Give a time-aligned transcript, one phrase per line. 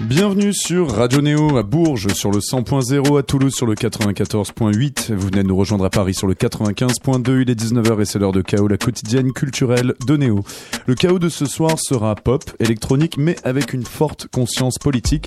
[0.00, 5.12] Bienvenue sur Radio Néo à Bourges sur le 100.0, à Toulouse sur le 94.8.
[5.12, 7.42] Vous venez de nous rejoindre à Paris sur le 95.2.
[7.42, 10.44] Il est 19h et c'est l'heure de Chaos, la quotidienne culturelle de Néo.
[10.86, 15.26] Le chaos de ce soir sera pop, électronique, mais avec une forte conscience politique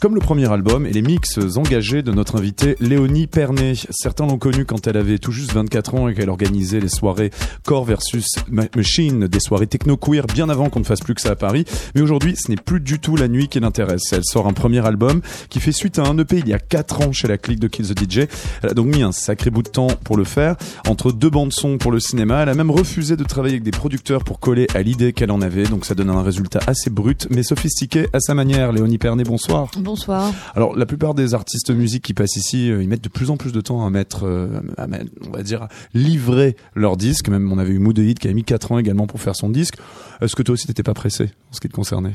[0.00, 3.74] comme le premier album et les mix engagés de notre invitée Léonie Pernet.
[3.90, 7.30] Certains l'ont connue quand elle avait tout juste 24 ans et qu'elle organisait les soirées
[7.64, 11.36] Core versus Machine, des soirées techno-queer bien avant qu'on ne fasse plus que ça à
[11.36, 11.64] Paris.
[11.94, 14.07] Mais aujourd'hui, ce n'est plus du tout la nuit qui l'intéresse.
[14.12, 17.08] Elle sort un premier album qui fait suite à un EP il y a 4
[17.08, 18.18] ans chez la clique de Kill the DJ.
[18.62, 20.56] Elle a donc mis un sacré bout de temps pour le faire.
[20.88, 23.70] Entre deux bandes son pour le cinéma, elle a même refusé de travailler avec des
[23.70, 25.64] producteurs pour coller à l'idée qu'elle en avait.
[25.64, 28.72] Donc ça donne un résultat assez brut mais sophistiqué à sa manière.
[28.72, 29.70] Léonie Pernet, bonsoir.
[29.78, 30.32] Bonsoir.
[30.54, 33.36] Alors, la plupart des artistes musique qui passent ici, euh, ils mettent de plus en
[33.36, 37.28] plus de temps à mettre, euh, à mettre, on va dire, livrer leur disque.
[37.28, 39.76] Même, on avait eu Moodehit qui a mis 4 ans également pour faire son disque.
[40.20, 42.14] Est-ce que toi aussi, t'étais pas pressé en ce qui te concernait?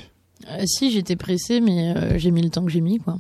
[0.50, 3.18] Euh, si, j'étais pressée, mais euh, j'ai mis le temps que j'ai mis, quoi.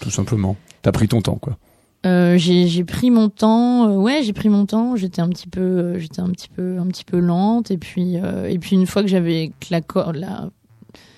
[0.00, 0.56] Tout simplement.
[0.82, 1.58] T'as pris ton temps, quoi.
[2.06, 3.94] Euh, j'ai pris mon temps.
[3.96, 4.96] ouais, j'ai pris mon temps.
[4.96, 7.70] J'étais un petit peu, j'étais un petit peu, un petit peu lente.
[7.70, 10.48] Et puis, et puis une fois que j'avais la corde, la,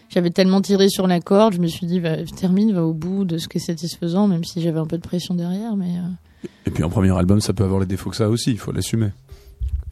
[0.08, 3.24] j'avais tellement tiré sur la corde, je me suis dit, va, termine, va au bout
[3.24, 5.76] de ce qui est satisfaisant, même si j'avais un peu de pression derrière.
[5.76, 5.92] Mais
[6.66, 8.50] Et puis, un premier album, ça peut avoir les défauts que ça a aussi.
[8.50, 9.10] Il faut l'assumer.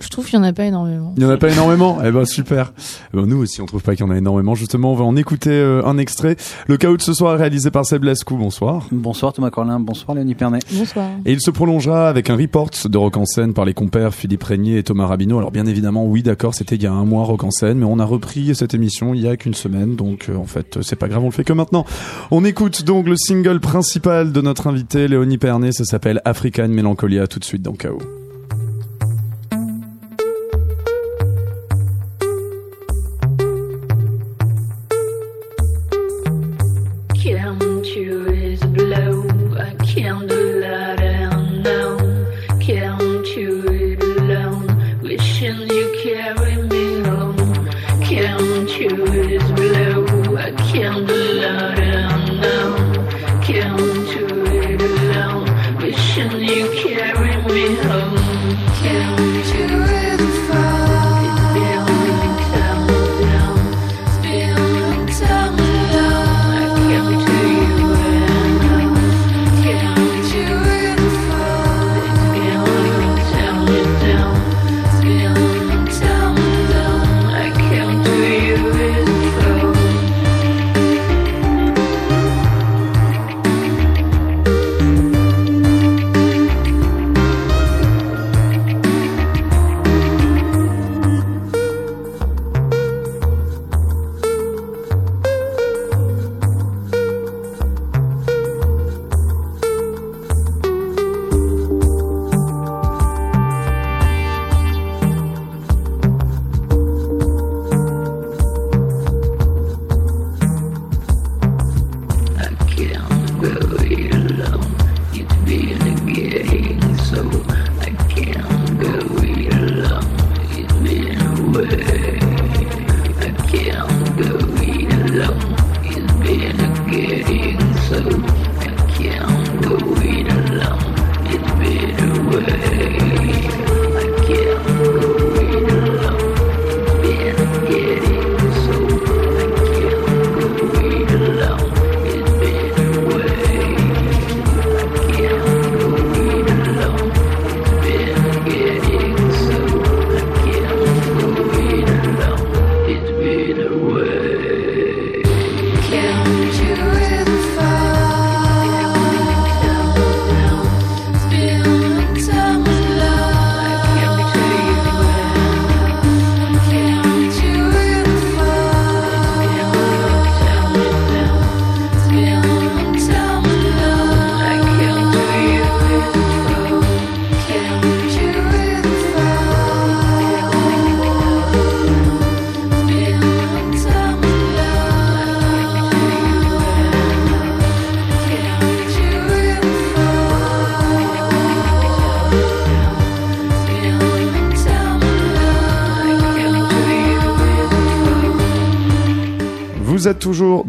[0.00, 1.14] Je trouve qu'il y en a pas énormément.
[1.16, 1.98] Il y en a pas énormément.
[2.04, 2.72] Eh ben super.
[3.12, 4.54] Eh ben, nous aussi, on trouve pas qu'il y en a énormément.
[4.54, 6.36] Justement, on va en écouter euh, un extrait.
[6.66, 8.36] Le chaos de ce soir est réalisé par Seb Lascou.
[8.36, 8.86] Bonsoir.
[8.90, 10.60] Bonsoir Thomas Corlin, bonsoir Léonie Pernet.
[10.72, 11.08] Bonsoir.
[11.24, 14.42] Et il se prolongera avec un report de Rock en scène par les compères Philippe
[14.42, 15.38] Régnier et Thomas Rabineau.
[15.38, 17.86] Alors bien évidemment, oui, d'accord, c'était il y a un mois Rock en scène, mais
[17.86, 20.96] on a repris cette émission il y a qu'une semaine, donc euh, en fait, c'est
[20.96, 21.84] pas grave, on le fait que maintenant.
[22.30, 27.26] On écoute donc le single principal de notre invité Léonie Pernet, ça s'appelle African Melancholia,
[27.26, 28.19] tout de suite dans Chaos.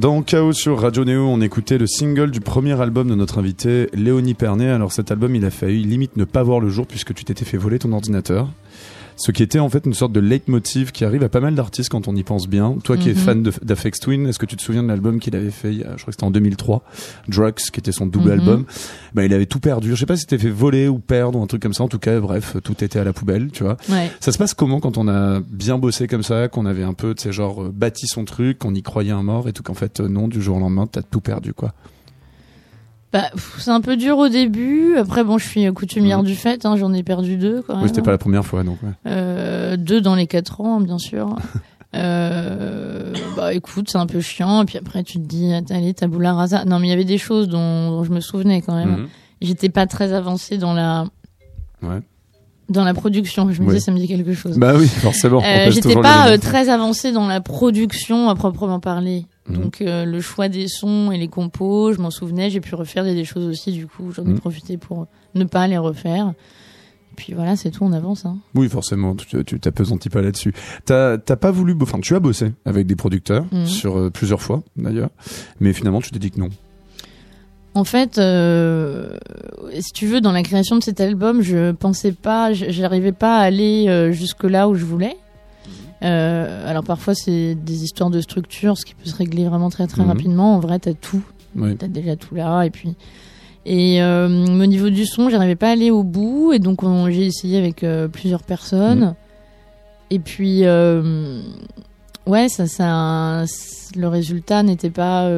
[0.02, 1.28] Dans Chaos sur Radio Néo.
[1.28, 4.72] On écoutait le single du premier album de notre invité Léonie Pernet.
[4.72, 7.46] Alors cet album, il a failli limite ne pas voir le jour puisque tu t'étais
[7.46, 8.50] fait voler ton ordinateur.
[9.24, 11.90] Ce qui était en fait une sorte de leitmotiv qui arrive à pas mal d'artistes
[11.90, 12.76] quand on y pense bien.
[12.84, 13.20] Toi qui es Mhm.
[13.20, 15.96] fan d'Afex Twin, est-ce que tu te souviens de l'album qu'il avait fait, je crois
[16.08, 16.84] que c'était en 2003,
[17.28, 18.40] Drugs, qui était son double Mhm.
[18.40, 18.66] album?
[19.14, 19.92] Bah, Il avait tout perdu.
[19.92, 21.84] Je sais pas si c'était fait voler ou perdre ou un truc comme ça.
[21.84, 23.78] En tout cas, bref, tout était à la poubelle, tu vois.
[23.90, 24.10] Ouais.
[24.20, 27.14] Ça se passe comment quand on a bien bossé comme ça, qu'on avait un peu,
[27.14, 29.76] tu sais, genre, euh, bâti son truc, qu'on y croyait un mort et tout, qu'en
[29.76, 31.74] fait, euh, non, du jour au lendemain, t'as tout perdu, quoi?
[33.14, 33.30] Bah,
[33.60, 34.96] c'est un peu dur au début.
[34.98, 36.26] Après, bon, je suis coutumière Mhm.
[36.26, 36.66] du fait.
[36.66, 37.84] Hein, J'en ai perdu deux quand même.
[37.84, 38.90] Oui, c'était pas la première fois, donc, ouais.
[39.08, 41.36] Euh, deux dans les quatre ans, bien sûr.
[41.94, 44.62] Euh, bah écoute, c'est un peu chiant.
[44.62, 46.64] Et puis après, tu te dis, allez, taboula rasa.
[46.64, 48.92] Non, mais il y avait des choses dont, dont je me souvenais quand même.
[48.92, 49.08] Mhm.
[49.42, 51.06] J'étais pas très avancée dans la
[51.84, 52.00] Ouais.
[52.70, 53.52] dans la production.
[53.52, 53.74] Je me Oui.
[53.74, 54.58] disais, ça me dit quelque chose.
[54.58, 55.42] Bah oui, forcément.
[55.44, 59.26] Euh, J'étais pas euh, très avancée dans la production à proprement parler.
[59.48, 59.56] Mhm.
[59.58, 62.50] Donc euh, le choix des sons et les compos, je m'en souvenais.
[62.50, 63.72] J'ai pu refaire des, des choses aussi.
[63.72, 64.40] Du coup, j'en ai Mhm.
[64.40, 66.34] profité pour ne pas les refaire.
[67.12, 67.84] Et puis voilà, c'est tout.
[67.84, 68.26] On avance.
[68.26, 68.38] Hein.
[68.56, 70.54] Oui, forcément, tu t'apesantis pas là-dessus.
[70.86, 73.66] T'as t'as pas voulu, enfin, tu as bossé avec des producteurs, Mhm.
[73.66, 75.10] sur euh, plusieurs fois, d'ailleurs,
[75.60, 76.50] mais finalement, tu t'es dit que non.
[77.74, 79.18] En fait, euh,
[79.80, 83.42] si tu veux, dans la création de cet album, je pensais pas, j'arrivais pas à
[83.44, 85.16] aller euh, jusque là où je voulais.
[86.04, 89.86] Euh, alors parfois c'est des histoires de structure, ce qui peut se régler vraiment très
[89.88, 90.08] très Mhm.
[90.10, 90.56] rapidement.
[90.56, 91.22] En vrai, t'as tout,
[91.56, 91.76] Oui.
[91.78, 92.96] t'as déjà tout là, et puis
[93.66, 97.10] et euh, au niveau du son, j'arrivais pas à aller au bout, et donc on-
[97.12, 99.00] j'ai essayé avec euh, plusieurs personnes.
[99.02, 99.14] Mhm.
[100.10, 100.62] Et puis
[102.28, 103.44] ouais, ça, ça,
[103.96, 105.30] le résultat n'était pas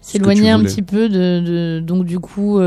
[0.00, 2.60] s'éloignait un petit peu de, de- donc du coup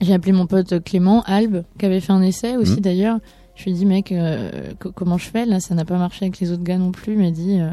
[0.00, 2.80] j'ai appelé mon pote Clément Albe qui avait fait un essai aussi Mhm.
[2.80, 3.18] d'ailleurs
[3.56, 5.58] je lui ai dit mec euh, co- comment je fais là?
[5.60, 7.70] Ça n'a pas marché avec les autres gars non plus il m'a dit euh,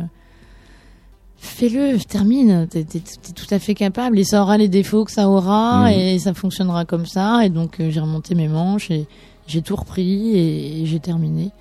[1.37, 3.01] fais-le termine t'es t'es
[3.35, 5.99] tout à fait capable et ça aura les défauts que ça aura Mhm.
[5.99, 9.07] et ça fonctionnera comme ça et donc euh, j'ai remonté mes manches et
[9.45, 11.51] j'ai tout repris et, et j'ai terminé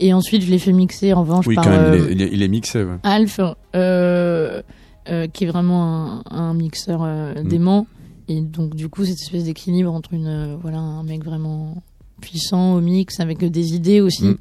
[0.00, 2.50] et ensuite je l'ai fait mixer en revanche Oui, par quand même, il, est, il
[2.50, 2.96] mixé, ouais.
[3.04, 3.40] Alf,
[3.74, 4.60] euh,
[5.08, 7.48] euh, qui est vraiment un, un mixeur euh, Mm.
[7.48, 7.86] dément.
[8.28, 11.76] Et donc, du coup, cette espèce d'équilibre entre une, voilà, un mec vraiment
[12.20, 14.24] puissant au mix, avec des idées aussi.
[14.24, 14.36] Mm.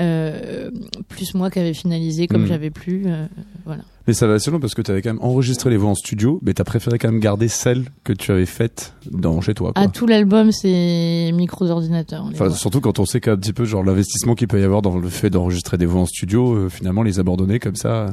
[0.00, 0.70] Euh,
[1.08, 2.46] plus moi qui avais finalisé comme Mm.
[2.48, 3.04] j'avais plus.
[3.06, 3.26] euh,
[3.66, 3.82] voilà.
[4.06, 5.94] Mais ça va assez long parce que tu avais quand même enregistré les voix en
[5.96, 9.72] studio, mais t'as préféré quand même garder celles que tu avais faites dans chez toi.
[9.74, 9.82] Quoi.
[9.84, 12.24] Ah, tout l'album, c'est micros ordinateurs.
[12.32, 14.96] Enfin, surtout quand on sait qu'un petit peu genre l'investissement qu'il peut y avoir dans
[14.96, 18.06] le fait d'enregistrer des voix en studio, euh, finalement les abandonner comme ça.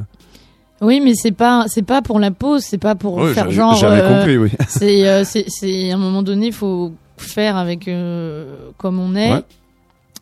[0.82, 3.76] Oui, mais c'est pas, c'est pas pour la pause, c'est pas pour ouais, faire genre.
[3.76, 4.50] J'avais compris, oui.
[4.68, 9.32] c'est c'est c'est à un moment donné il faut faire avec euh, comme on est.
[9.32, 9.42] Ouais.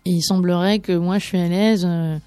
[0.06, 2.19] et il semblerait que moi je suis à l'aise euh,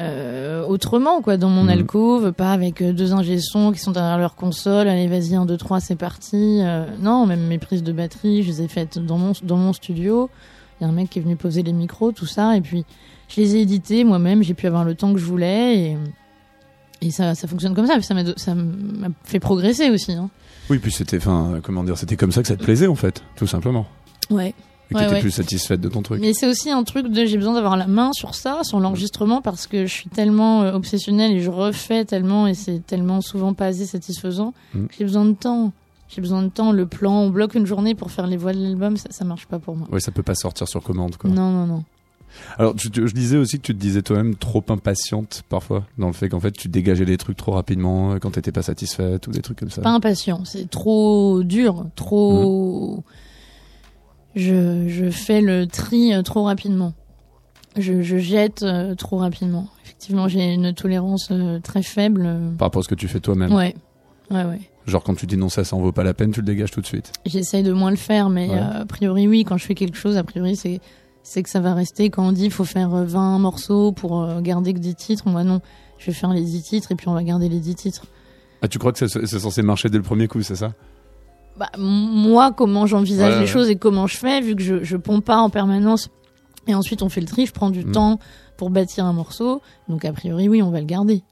[0.00, 1.68] euh, autrement quoi dans mon Mhm.
[1.70, 4.88] alcôve pas avec deux ingé sons qui sont derrière leur console.
[4.88, 6.60] Allez vas-y 1 2 3 c'est parti.
[7.00, 10.30] Non même mes prises de batterie je les ai faites dans mon dans mon studio.
[10.80, 12.56] Il y a un mec qui est venu poser les micros tout ça.
[12.56, 12.84] Et puis
[13.28, 14.42] je les ai édités moi-même.
[14.42, 15.98] J'ai pu avoir le temps que je voulais et
[17.02, 20.12] et ça, ça fonctionne comme ça, ça m'a ça m'a fait progresser aussi.
[20.12, 20.30] Hein.
[20.70, 23.22] Oui, puis c'était, enfin, comment dire, c'était comme ça que ça te plaisait en fait,
[23.36, 23.86] tout simplement.
[24.30, 24.54] Ouais.
[24.90, 25.20] Et que Ouais, t'étais ouais.
[25.22, 26.20] plus satisfaite de ton truc.
[26.20, 29.40] Mais c'est aussi un truc de j'ai besoin d'avoir la main sur ça, sur l'enregistrement,
[29.42, 33.54] parce que je suis tellement euh, obsessionnelle et je refais tellement et c'est tellement souvent
[33.54, 34.86] pas assez satisfaisant Mm.
[34.86, 35.72] que j'ai besoin de temps.
[36.08, 36.72] J'ai besoin de temps.
[36.72, 39.46] Le plan, on bloque une journée pour faire les voix de l'album, ça, ça marche
[39.46, 39.88] pas pour moi.
[39.90, 41.30] Ouais, ça peut pas sortir sur commande, quoi.
[41.30, 41.84] Non, non, non.
[42.58, 46.06] Alors, tu- tu- je disais aussi que tu te disais toi-même trop impatiente parfois, dans
[46.08, 49.26] le fait qu'en fait tu dégageais les trucs trop rapidement euh, quand t'étais pas satisfaite
[49.26, 49.82] ou des trucs comme ça.
[49.82, 53.02] Pas impatient, c'est trop dur, trop.
[54.34, 56.94] Je, je fais le tri euh, trop rapidement.
[57.76, 59.68] Je, je jette euh, trop rapidement.
[59.84, 61.30] Effectivement, j'ai une tolérance
[61.62, 62.22] très faible.
[62.58, 63.52] Par rapport à ce que tu fais toi-même.
[63.52, 63.74] Ouais,
[64.30, 64.60] ouais, ouais.
[64.86, 66.70] Genre quand tu dis non, ça, ça en vaut pas la peine, tu le dégages
[66.72, 67.12] tout de suite.
[67.24, 68.58] J'essaye de moins le faire, mais Ouais.
[68.58, 70.80] euh, a priori, oui, quand je fais quelque chose, a priori, c'est
[71.22, 72.10] c'est que ça va rester.
[72.10, 75.28] Quand on dit il faut faire euh, 20 morceaux pour euh, garder que 10 titres,
[75.28, 75.60] moi non,
[75.98, 78.04] je vais faire les 10 titres et puis on va garder les 10 titres.
[78.62, 80.72] Ah, tu crois que c'est c'est censé marcher dès le premier coup, c'est ça?
[81.58, 85.24] Bah, moi, comment j'envisage les choses et comment je fais, vu que je, je pompe
[85.24, 86.08] pas en permanence,
[86.66, 87.92] et ensuite on fait le tri, je prends du Mm.
[87.92, 88.18] temps
[88.56, 91.22] pour bâtir un morceau, donc a priori, oui, on va le garder.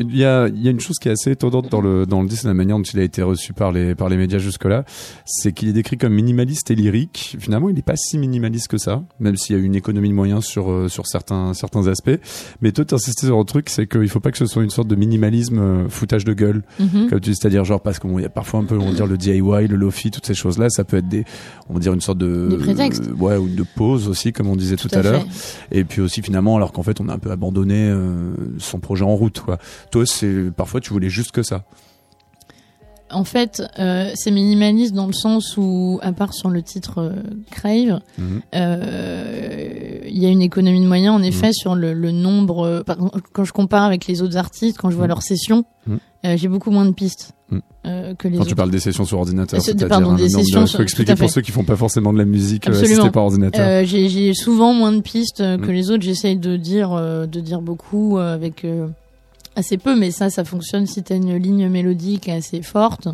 [0.00, 2.22] Il y a, il y a une chose qui est assez étonnante dans le, dans
[2.22, 4.84] le disque, la manière dont il a été reçu par les, par les médias jusque-là,
[5.26, 7.36] c'est qu'il est décrit comme minimaliste et lyrique.
[7.40, 10.14] Finalement, il n'est pas si minimaliste que ça, même s'il y a une économie de
[10.14, 12.18] moyens sur, euh, sur certains, certains aspects.
[12.62, 14.88] Mais toi, t'insistais sur un truc, c'est qu'il faut pas que ce soit une sorte
[14.88, 16.62] de minimalisme euh, foutage de gueule.
[16.78, 19.06] Comme tu dis, c'est-à-dire genre parce qu'il y a parfois un peu, on va dire,
[19.06, 21.24] le DIY, le lofi, toutes ces choses-là, ça peut être des,
[21.68, 23.04] on va dire une sorte de, Des prétextes.
[23.08, 25.22] euh, ouais, ou de pause aussi, comme on disait tout, à, l'heure.
[25.22, 25.78] fait.
[25.80, 29.04] Et puis aussi finalement, alors qu'en fait, on a un peu abandonné euh, son projet
[29.04, 29.58] en route, quoi.
[29.90, 31.64] Toi, c'est parfois tu voulais juste que ça.
[33.10, 37.12] En fait, euh, c'est minimaliste dans le sens où, à part sur le titre euh,
[37.50, 38.42] Crave, Mhm.
[38.54, 42.82] euh, il y a une économie de moyens en effet sur le, le nombre.
[42.84, 42.98] par
[43.32, 45.08] quand je compare avec les autres artistes, quand je vois Mhm.
[45.08, 45.98] leurs sessions, Mhm.
[46.36, 47.60] j'ai beaucoup moins de pistes Mhm.
[48.18, 48.48] que les Quand autres.
[48.50, 51.50] tu parles des sessions sur ordinateur, c'est- c'est-à-dire des sessions sur- expliquer pour ceux qui
[51.52, 53.86] font pas forcément de la musique assistée par ordinateur.
[53.86, 56.02] J'ai souvent moins de pistes que les autres.
[56.02, 58.66] J'essaye de dire, de dire beaucoup avec
[59.58, 63.08] assez peu, mais ça, ça fonctionne si t'as une ligne mélodique assez forte.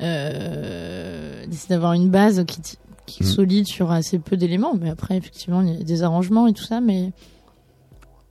[0.00, 2.60] Euh, d'avoir une base qui,
[3.06, 3.28] qui est Mm.
[3.28, 4.74] solide sur assez peu d'éléments.
[4.74, 7.12] Mais après, effectivement, il y a des arrangements et tout ça, mais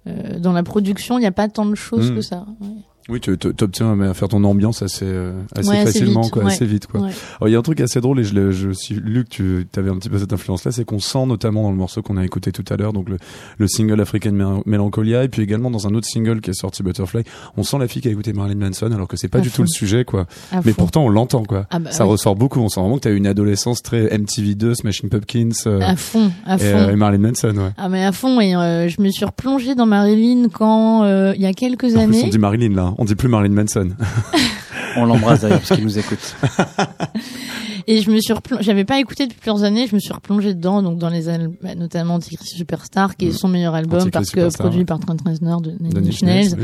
[0.08, 2.16] euh, dans la production, il n'y a pas tant de choses Mm.
[2.16, 2.46] que ça.
[2.62, 2.68] ouais.
[3.10, 6.32] Oui, tu tu- t'obtiens à faire ton ambiance assez, euh, assez Ouais, assez facilement, vite,
[6.32, 6.52] quoi, ouais.
[6.54, 7.02] assez vite, quoi.
[7.02, 7.10] Ouais.
[7.42, 9.64] Alors, il y a un truc assez drôle et je, l'ai- je suis lu que
[9.64, 12.16] tu avais un petit peu cette influence-là, c'est qu'on sent notamment dans le morceau qu'on
[12.16, 13.18] a écouté tout à l'heure, donc le,
[13.58, 16.82] le single African Mel- Melancholia, et puis également dans un autre single qui est sorti
[16.82, 17.24] Butterfly,
[17.58, 19.50] on sent la fille qui a écouté Marilyn Manson, alors que c'est pas À du
[19.50, 19.58] fond.
[19.58, 20.26] tout le sujet, quoi.
[20.54, 20.84] À Mais fond.
[20.84, 21.66] pourtant, on l'entend, quoi.
[21.72, 22.62] Ah bah Ça ressort beaucoup.
[22.62, 26.32] On sent vraiment que t'as eu une adolescence très MTV2, Smashing Pumpkins euh, à fond,
[26.46, 26.66] à et, fond.
[26.78, 27.72] euh, et Marilyn Manson, ouais.
[27.78, 31.42] Ah mais à fond et euh, je me suis replongée dans Marilyn quand euh, il
[31.42, 32.22] y a quelques années.
[32.24, 33.90] on dit Marilyn là, on dit plus Marilyn Manson.
[34.96, 36.36] On l'embrasse d'ailleurs parce qu'il nous écoute.
[37.88, 40.82] Et je me suis j'avais pas écouté depuis plusieurs années, je me suis replongée dedans,
[40.84, 44.26] donc dans les al- bah, notamment Antichrist Superstar, qui est son meilleur album Antichrist parce
[44.30, 44.86] que Superstar, produit ouais.
[44.86, 46.56] par Trent Reznor de Nanny Schnells,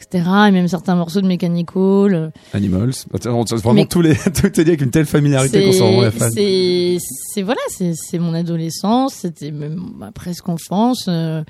[0.00, 0.24] etc.
[0.48, 2.14] Et même certains morceaux de Mechanical.
[2.14, 2.92] euh, Animals.
[3.26, 6.00] On- Vraiment Mais- tous les, tout est dit avec une telle familiarité qu'on s'en rend
[6.02, 6.30] la fan.
[6.32, 6.96] c'est,
[7.34, 11.42] c'est voilà, c'est, c'est mon adolescence, c'était même ma presque enfance, euh,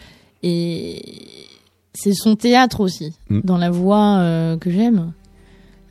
[0.43, 1.03] et
[1.95, 3.41] c'est son théâtre aussi, Mm.
[3.45, 5.13] dans la voix euh, que j'aime.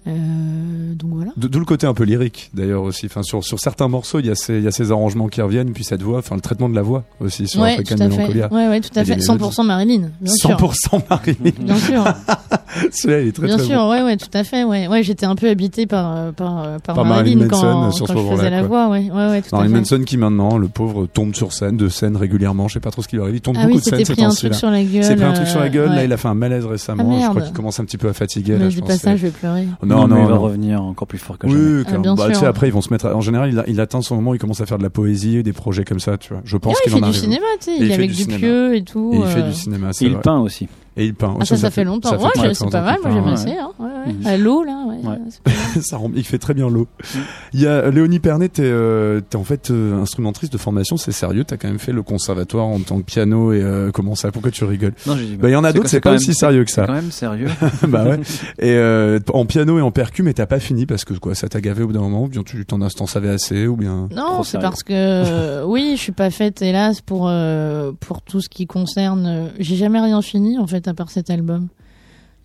[0.07, 1.31] Euh, donc voilà.
[1.37, 3.05] D'o- D'où le côté un peu lyrique d'ailleurs aussi.
[3.05, 5.41] Enfin, sur, sur certains morceaux, il y, a ces, il y a ces arrangements qui
[5.41, 7.95] reviennent, puis cette voix, enfin le traitement de la voix aussi sur ouais, African.
[7.97, 8.51] Melancholia.
[8.51, 9.15] Ouais, ouais, tout à fait.
[9.15, 10.49] les 100% Marilyn, bien sûr.
[10.51, 11.51] 100% Marilyn.
[11.61, 12.03] Bien sûr,
[12.91, 13.91] Celui-là, il est très bien très sûr, bon.
[13.91, 16.79] ouais, ouais, tout à fait, ouais, ouais, j'étais un peu habité par euh, par euh,
[16.79, 19.41] par, Par Marilyn Manson, quand, sur ce quand je faisais la voix, ouais, ouais, ouais,
[19.41, 19.91] tout Marilyn à fait.
[19.95, 22.67] Manson qui maintenant, le pauvre, tombe sur scène, de scène régulièrement.
[22.67, 23.35] Je sais pas trop ce qui lui arrive.
[23.35, 24.57] Il tombe Ah oui, beaucoup de scènes ces temps-ci, truc là.
[24.57, 25.03] sur la gueule.
[25.03, 25.89] C'est pris un truc sur la gueule.
[25.89, 27.09] Là, il a fait un malaise récemment.
[27.15, 28.53] Ah, je crois qu'il commence un petit peu à fatiguer.
[28.53, 29.67] Là, me je dis pense, pas ça, c'est- je vais pleurer.
[29.95, 30.41] Non, mais non, il va non.
[30.41, 31.59] revenir encore plus fort que jamais.
[31.77, 32.01] Oui, clairement.
[32.01, 32.39] bien Bah, tu sûr.
[32.41, 33.05] sais, après, ils vont se mettre.
[33.07, 34.83] à- En général, il, a- il atteint son moment où il commence à faire de
[34.83, 36.41] la poésie, des projets comme ça, tu vois.
[36.45, 37.19] Je pense Ah, il qu'il fait en du arrive.
[37.21, 38.25] cinéma, tu sais, il il est fait avec du.
[38.25, 39.11] Dupieux et tout.
[39.13, 39.47] Et il fait euh.
[39.49, 40.67] du cinéma, c'est Il peint aussi.
[40.95, 41.35] Et il peint.
[41.39, 42.09] Ah, ça, ça fait longtemps.
[42.09, 43.51] ça fait Ouais, c'est pas mal, moi j'aime assez.
[43.57, 43.71] Hein.
[44.25, 44.95] Ouais, l'eau, là, ouais.
[45.07, 45.17] Ouais.
[45.29, 45.59] c'est pas mal.
[45.83, 46.87] ça rend- il fait très bien l'eau.
[47.53, 51.11] Il y a Léonie Pernet, t'es euh, t'es en fait euh, instrumentiste de formation, c'est
[51.11, 51.43] sérieux?
[51.45, 54.31] T'as quand même fait le conservatoire en tant que piano et euh, comment ça?
[54.31, 54.93] Pourquoi tu rigoles?
[55.07, 55.35] Non, j'ai dit.
[55.37, 56.85] Bah il y en a d'autres, c'est quand pas même- aussi sérieux que C'est ça.
[56.87, 57.47] quand même sérieux.
[57.87, 58.19] bah ouais.
[58.59, 61.49] Et euh, en piano et en percu, mais t'as pas fini parce que quoi, ça
[61.49, 63.75] t'a gavé au bout d'un moment ou bien tu t'en as, t'en savais assez ou
[63.75, 64.09] bien?
[64.15, 67.31] Non, c'est parce que euh, oui, je suis pas faite hélas pour
[67.99, 69.49] pour tout ce qui concerne.
[69.59, 71.67] j'ai jamais rien fini en fait à part cet album.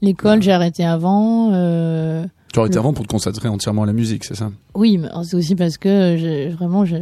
[0.03, 1.51] L'école, j'ai arrêté avant.
[1.53, 4.51] euh, Tu Le- avant pour te consacrer entièrement à la musique, c'est ça?
[4.75, 6.95] Oui, mais c'est aussi parce que vraiment, ça,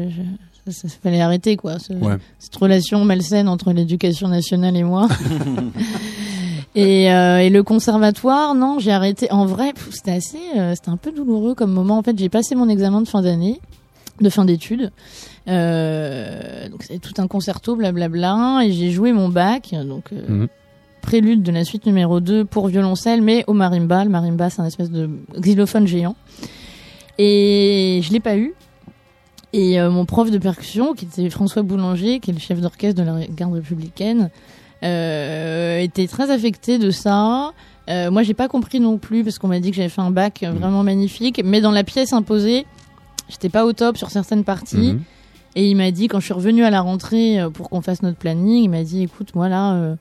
[0.72, 1.78] ça fallait arrêter quoi.
[1.78, 2.16] ce- Ouais.
[2.38, 5.08] Cette relation malsaine entre l'éducation nationale et moi.
[6.74, 9.30] et, euh, et le conservatoire, non, j'ai arrêté.
[9.30, 11.98] En vrai, c'était assez, euh, c'était un peu douloureux comme moment.
[11.98, 13.60] En fait, j'ai passé mon examen de fin d'année,
[14.20, 14.90] de fin d'études.
[15.48, 20.48] Euh, donc c'est tout un concerto, blablabla, et j'ai joué mon bac, donc euh, Mhm.
[21.06, 24.04] Prélude de la suite numéro 2 pour violoncelle, mais au marimba.
[24.04, 25.08] Le marimba, c'est un espèce de
[25.38, 26.16] xylophone géant.
[27.18, 28.54] Et je l'ai pas eu.
[29.52, 33.00] Et euh, mon prof de percussion, qui était François Boulanger, qui est le chef d'orchestre
[33.00, 34.30] de la garde républicaine,
[34.82, 37.52] euh, était très affecté de ça.
[37.88, 40.10] Euh, moi, j'ai pas compris non plus parce qu'on m'a dit que j'avais fait un
[40.10, 40.58] bac Mhm.
[40.58, 42.66] vraiment magnifique, mais dans la pièce imposée,
[43.28, 44.94] j'étais pas au top sur certaines parties.
[44.94, 45.02] Mhm.
[45.54, 48.02] Et il m'a dit, quand je suis revenue à la rentrée euh, pour qu'on fasse
[48.02, 49.94] notre planning, il m'a dit, écoute, moi là, euh,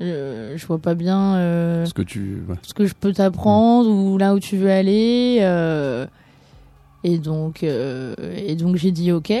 [0.00, 2.42] euh, je vois pas bien euh, Parce que tu.
[2.48, 2.54] ouais.
[2.62, 5.38] ce que je peux t'apprendre ou là où tu veux aller.
[5.40, 6.06] euh,
[7.04, 9.32] et donc, euh, et donc j'ai dit ok.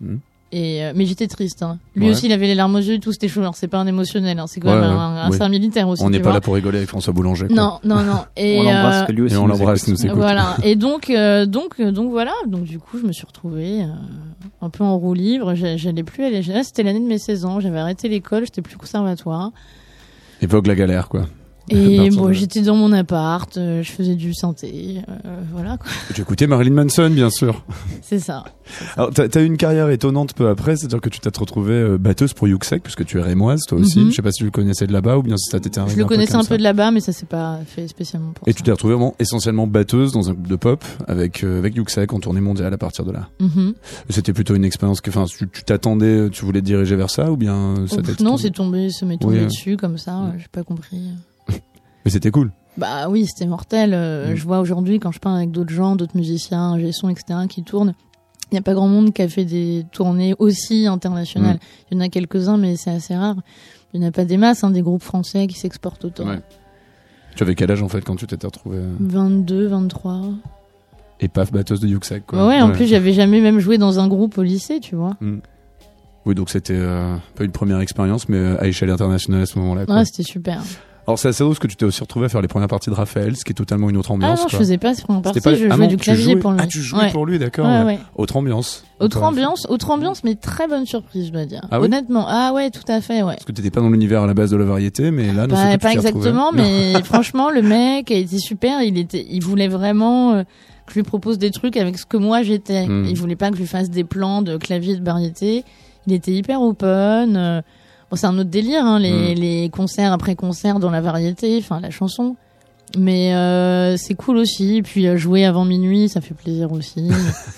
[0.00, 0.20] Mhm.
[0.52, 1.62] Et euh, mais j'étais triste.
[1.64, 1.78] hein.
[1.96, 2.12] Lui Ouais.
[2.12, 3.10] aussi, il avait les larmes aux yeux et tout.
[3.12, 3.40] C'était chaud.
[3.40, 4.38] Alors, c'est pas un émotionnel.
[4.38, 4.46] hein.
[4.46, 6.02] C'est quand Ouais, même un, un, militaire aussi.
[6.04, 6.32] On n'est pas vois.
[6.34, 7.48] là pour rigoler avec François Boulanger.
[7.48, 7.56] quoi.
[7.56, 8.24] Non, non, non.
[8.36, 9.34] Et on l'embrasse, euh, lui aussi.
[9.34, 9.98] Et on nous l'embrasse, écoute.
[9.98, 10.18] nous écoute.
[10.18, 10.56] voilà.
[10.62, 12.32] Et donc, euh, donc, donc voilà.
[12.46, 13.86] Donc du coup, je me suis retrouvée euh,
[14.62, 15.54] un peu en roue libre.
[15.56, 16.40] J'a- J'allais plus aller.
[16.42, 17.58] Là, c'était l'année de mes 16 ans.
[17.58, 18.44] J'avais arrêté l'école.
[18.44, 19.50] J'étais plus conservatoire.
[20.42, 21.26] Évoque la galère, quoi.
[21.70, 25.86] Et bon, j'étais dans mon appart, euh, je faisais du synthé, euh, voilà quoi.
[26.14, 27.64] Tu écoutais Marilyn Manson, bien sûr.
[28.02, 28.44] C'est ça.
[28.96, 31.98] Alors, t'as as eu une carrière étonnante peu après, c'est-à-dire que tu t'es retrouvée euh,
[31.98, 33.98] batteuse pour Yuxek, puisque tu es rémoise, toi aussi.
[34.00, 34.10] Mhm.
[34.10, 35.94] Je sais pas si tu le connaissais de là-bas ou bien si ça t'était arrivé
[35.96, 36.48] Je le connaissais un ça.
[36.50, 38.56] peu de là-bas, mais ça s'est pas fait spécialement pour Et ça.
[38.56, 42.12] tu t'es retrouvée vraiment essentiellement batteuse dans un groupe de pop avec euh, avec Yuxek
[42.12, 43.28] en tournée mondiale à partir de là.
[43.40, 43.74] Mhm.
[44.10, 47.36] C'était plutôt une expérience que, enfin, tu t'attendais, tu voulais te diriger vers ça ou
[47.36, 50.26] bien ça Ouf, non, c'est tombé, ça m'est tombé Oui, dessus comme ça, Mm.
[50.26, 50.98] euh, j'ai pas compris.
[52.06, 52.50] Mais c'était cool.
[52.78, 53.92] Bah oui, c'était mortel.
[53.92, 54.36] euh, Mm.
[54.36, 57.62] Je vois aujourd'hui quand je parle avec d'autres gens, d'autres musiciens, ingé son, etc., qui
[57.64, 57.92] tournent.
[58.50, 61.56] Il n'y a pas grand monde qui a fait des tournées aussi internationales.
[61.56, 61.58] Mm.
[61.90, 63.34] Il y en a quelques-uns, mais c'est assez rare.
[63.92, 66.28] Il n'y en a pas des masses, hein, des groupes français qui s'exportent autant.
[66.28, 66.40] Ouais.
[67.34, 70.22] Tu avais quel âge en fait quand tu t'étais retrouvée euh, 22, 23.
[71.20, 72.42] et paf batteuse de Yuxek quoi.
[72.42, 75.16] Ouais, ouais, en plus, j'avais jamais même joué dans un groupe au lycée, tu vois.
[76.24, 79.58] Oui, donc c'était euh, pas une première expérience, mais euh, à échelle internationale à ce
[79.58, 79.86] moment-là.
[79.86, 79.96] quoi.
[79.96, 80.62] Ouais, c'était super.
[81.06, 82.90] Alors c'est assez drôle parce que tu t'es aussi retrouvé à faire les premières parties
[82.90, 84.40] de Raphaël, ce qui est totalement une autre Ah ambiance.
[84.40, 84.58] non, je quoi.
[84.58, 86.60] faisais pas cette première C'était partie, je ah jouais non, du clavier jouais- pour lui.
[86.60, 87.10] Ah, tu jouais Ouais.
[87.12, 87.66] pour lui, d'accord.
[87.66, 87.84] Ouais, ouais.
[87.84, 87.98] ouais.
[88.16, 88.84] Autre ambiance.
[88.98, 91.64] Autre ambiance, autre ambiance, mais très bonne surprise, je dois dire.
[91.70, 93.34] Ah oui Honnêtement, ah ouais, tout à fait, ouais.
[93.34, 95.54] Parce que t'étais pas dans l'univers à la base de la variété, mais là, non,
[95.54, 96.62] que pas exactement, Non.
[96.62, 98.82] mais franchement, le mec a été super.
[98.82, 100.42] Il était, il voulait vraiment euh,
[100.86, 102.86] que je lui propose des trucs avec ce que moi j'étais.
[102.88, 103.04] Mm.
[103.08, 105.64] Il voulait pas que je lui fasse des plans de clavier de variété.
[106.08, 107.36] Il était hyper open.
[107.36, 107.60] euh,
[108.10, 109.38] Bon, c'est un autre délire, hein, les, Mm.
[109.38, 112.36] les concerts après concerts dans la variété, enfin la chanson.
[112.96, 114.80] Mais euh, c'est cool aussi.
[114.82, 117.10] Puis euh, jouer avant minuit, ça fait plaisir aussi.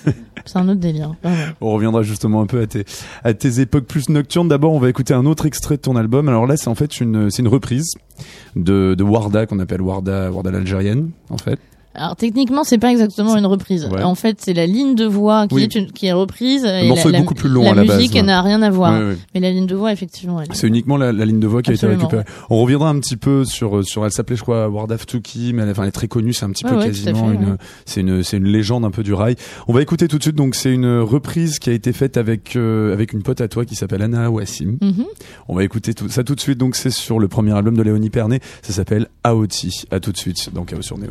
[0.46, 1.14] c'est un autre délire.
[1.60, 2.84] On reviendra justement un peu à tes,
[3.24, 4.48] à tes époques plus nocturnes.
[4.48, 6.28] D'abord, on va écouter un autre extrait de ton album.
[6.28, 7.90] Alors là, c'est en fait une, c'est une reprise
[8.56, 11.60] de, de Warda, qu'on appelle Warda, Warda l'Algérienne, en fait.
[11.98, 13.86] Alors techniquement, c'est pas exactement une reprise.
[13.90, 14.02] Ouais.
[14.02, 15.62] En fait, c'est la ligne de voix qui Oui.
[15.64, 16.64] est une, qui est reprise.
[16.64, 18.20] Le et morceau la, est beaucoup plus long la à la base, musique, ouais.
[18.20, 18.92] elle n'a rien à voir.
[18.92, 19.16] Ouais, ouais.
[19.34, 20.48] Mais la ligne de voix, effectivement, elle.
[20.50, 22.24] est- C'est uniquement la, la ligne de voix qui a été récupérée.
[22.50, 25.70] On reviendra un petit peu sur sur elle s'appelait je crois Wardaf Tuki mais elle,
[25.70, 28.36] enfin, elle est très connue, c'est un petit peu quasiment fait, une c'est une c'est
[28.36, 29.34] une légende un peu du rail.
[29.66, 32.54] On va écouter tout de suite donc c'est une reprise qui a été faite avec
[32.56, 34.78] euh, avec une pote à toi qui s'appelle Anna Wassim.
[34.80, 35.04] Mhm.
[35.48, 37.82] On va écouter tout ça tout de suite donc c'est sur le premier album de
[37.82, 39.82] Léonie Pernet, ça s'appelle Aoti.
[39.90, 41.10] À tout de suite dans Chaos sur Néo.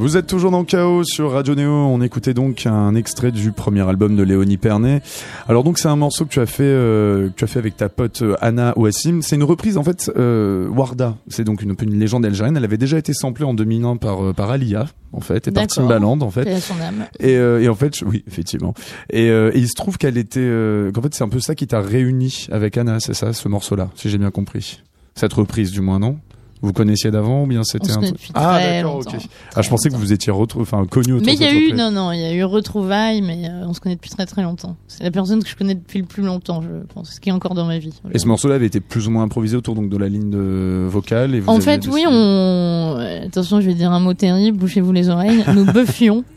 [0.00, 1.70] Vous êtes toujours dans Chaos sur Radio Néo.
[1.70, 5.02] On écoutait donc un extrait du premier album de Léonie Pernet.
[5.46, 7.76] Alors donc c'est un morceau que tu as fait, euh, que tu as fait avec
[7.76, 9.20] ta pote euh, Anna Ouassim.
[9.20, 10.10] C'est une reprise en fait.
[10.16, 12.56] Euh, Warda, c'est donc une, une légende algérienne.
[12.56, 15.66] Elle avait déjà été samplée en 2001 par par Alia en fait et par.
[15.66, 16.48] Timbaland en fait.
[16.48, 17.04] À son âme.
[17.18, 18.72] Et, euh, et en fait, oui, effectivement.
[19.10, 20.48] Et, et il se trouve qu'elle était,
[20.94, 23.90] qu'en fait, c'est un peu ça qui t'a réuni avec Anna, c'est ça, ce morceau-là,
[23.96, 24.80] si j'ai bien compris.
[25.14, 26.16] Cette reprise, du moins, non?
[26.62, 29.14] Vous connaissiez d'avant ou bien c'était un truc Ah, très d'accord, ok.
[29.56, 31.54] Ah, je pensais que vous vous étiez retrouvés, enfin, connus autour Mais il y a
[31.54, 34.26] eu, non, non, il y a eu retrouvailles, mais euh, on se connaît depuis très
[34.26, 34.76] très longtemps.
[34.86, 37.32] C'est la personne que je connais depuis le plus longtemps, je pense, ce qui est
[37.32, 37.94] encore dans ma vie.
[38.12, 40.86] Et ce morceau-là avait été plus ou moins improvisé autour donc de la ligne de
[40.88, 41.34] vocale.
[41.34, 42.12] Et vous En fait, oui, on.
[42.12, 45.42] euh, Attention, je vais dire un mot terrible, bouchez-vous les oreilles.
[45.54, 46.24] Nous buffions.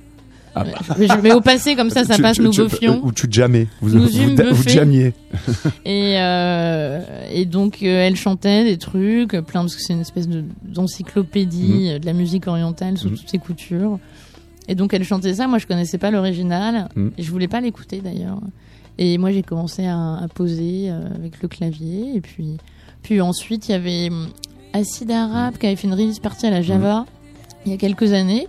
[0.55, 0.63] Ah.
[0.99, 3.01] Mais je- mais au passé, comme ça, ça Tu- passe, tu- nous buffions.
[3.03, 3.67] Ou tu jammais.
[3.81, 4.69] Vous, Nous vous, vous buffé.
[4.69, 5.13] jammiez.
[5.85, 10.27] Et, euh, et donc, euh, elle chantait des trucs, plein, parce que c'est une espèce
[10.27, 13.17] de- d'encyclopédie euh, de la musique orientale sous Mhm.
[13.17, 13.99] toutes ses coutures.
[14.67, 15.47] Et donc, elle chantait ça.
[15.47, 16.87] Moi, je connaissais pas l'original.
[16.95, 17.11] Mhm.
[17.17, 18.39] Et je voulais pas l'écouter d'ailleurs.
[18.97, 22.15] Et moi, j'ai commencé à, à poser euh, avec le clavier.
[22.15, 22.57] Et puis,
[23.01, 24.27] puis ensuite, il y avait hum,
[24.73, 27.05] Acid Arabe qui avait fait une release partie à la Java
[27.65, 28.47] il y a quelques années.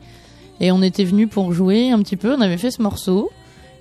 [0.61, 2.35] Et on était venu pour jouer un petit peu.
[2.35, 3.31] On avait fait ce morceau.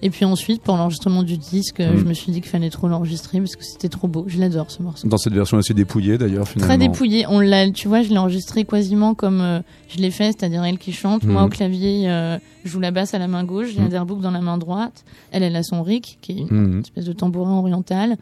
[0.05, 2.89] Et puis ensuite, pour l'enregistrement du disque, euh, je me suis dit qu'il fallait trop
[2.89, 4.25] l'enregistrer parce que c'était trop beau.
[4.27, 5.07] Je l'adore ce morceau.
[5.07, 6.75] Dans cette version assez dépouillée d'ailleurs, finalement.
[6.75, 7.25] Très dépouillé.
[7.29, 10.77] On l'a, tu vois, je l'ai enregistré quasiment comme euh, je l'ai fait, c'est-à-dire elle
[10.77, 11.47] qui chante, moi Mhm.
[11.47, 13.85] au clavier, euh, je joue la basse à la main gauche, j'ai Mhm.
[13.85, 15.05] un derbouk dans la main droite.
[15.31, 18.17] Elle, elle a son rick, qui est une espèce de tambourin oriental.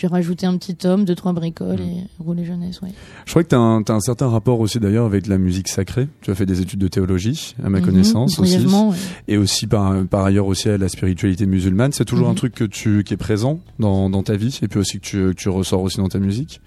[0.00, 1.88] J'ai rajouté un petit tome, deux trois bricoles Mhm.
[1.88, 2.90] et roulé jeunesse, ouais.
[3.26, 5.66] Je crois que tu as, un- t'as un certain rapport aussi d'ailleurs avec la musique
[5.66, 6.06] sacrée.
[6.20, 8.58] Tu as fait des études de théologie, à ma Mhm, connaissance aussi.
[8.64, 8.96] ouais.
[9.26, 11.90] Et aussi par, par ailleurs aussi à la spiritualité musulmane.
[11.90, 12.32] C'est toujours Mhm.
[12.32, 15.04] un truc que tu, qui est présent dans, dans ta vie et puis aussi que
[15.04, 16.60] tu, que tu ressors aussi dans ta musique?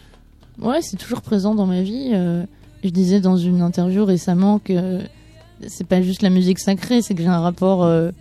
[0.62, 2.10] Ouais, c'est toujours présent dans ma vie.
[2.14, 2.44] Euh,
[2.84, 5.00] je disais dans une interview récemment que
[5.68, 7.84] c'est pas juste la musique sacrée, c'est que j'ai un rapport.
[7.86, 8.12] euh,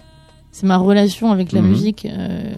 [0.52, 1.68] c'est ma relation avec la Mhm.
[1.68, 2.54] musique euh,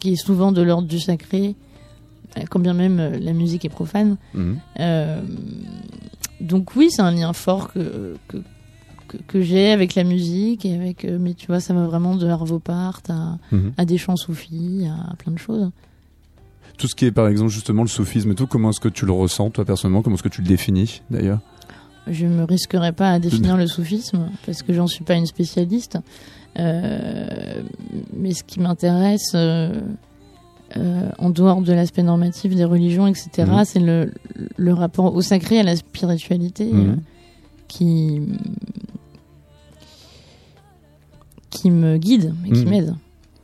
[0.00, 1.54] qui est souvent de l'ordre du sacré,
[2.36, 4.16] euh, quand bien même euh, la musique est profane.
[4.34, 4.58] Mhm.
[4.80, 5.20] Euh,
[6.40, 8.38] donc oui, c'est un lien fort que, que,
[9.08, 10.64] que, que j'ai avec la musique.
[10.64, 13.72] Et avec, mais tu vois, ça va vraiment de Arvo Part à, Mhm.
[13.76, 15.70] à des chants soufis, à plein de choses.
[16.78, 19.04] Tout ce qui est par exemple justement le soufisme et tout, comment est-ce que tu
[19.04, 20.00] le ressens toi personnellement?
[20.02, 21.40] Comment est-ce que tu le définis d'ailleurs?
[22.06, 25.98] Je me risquerai pas à définir le soufisme parce que j'en suis pas une spécialiste.
[26.58, 27.62] Euh,
[28.12, 29.72] mais ce qui m'intéresse, euh,
[30.76, 33.64] euh, en dehors de l'aspect normatif des religions, etc., Mhm.
[33.64, 34.12] c'est le,
[34.56, 37.00] le rapport au sacré, à la spiritualité, Mhm.
[37.68, 38.20] qui
[41.50, 42.70] qui me guide et qui Mhm.
[42.70, 42.94] m'aide.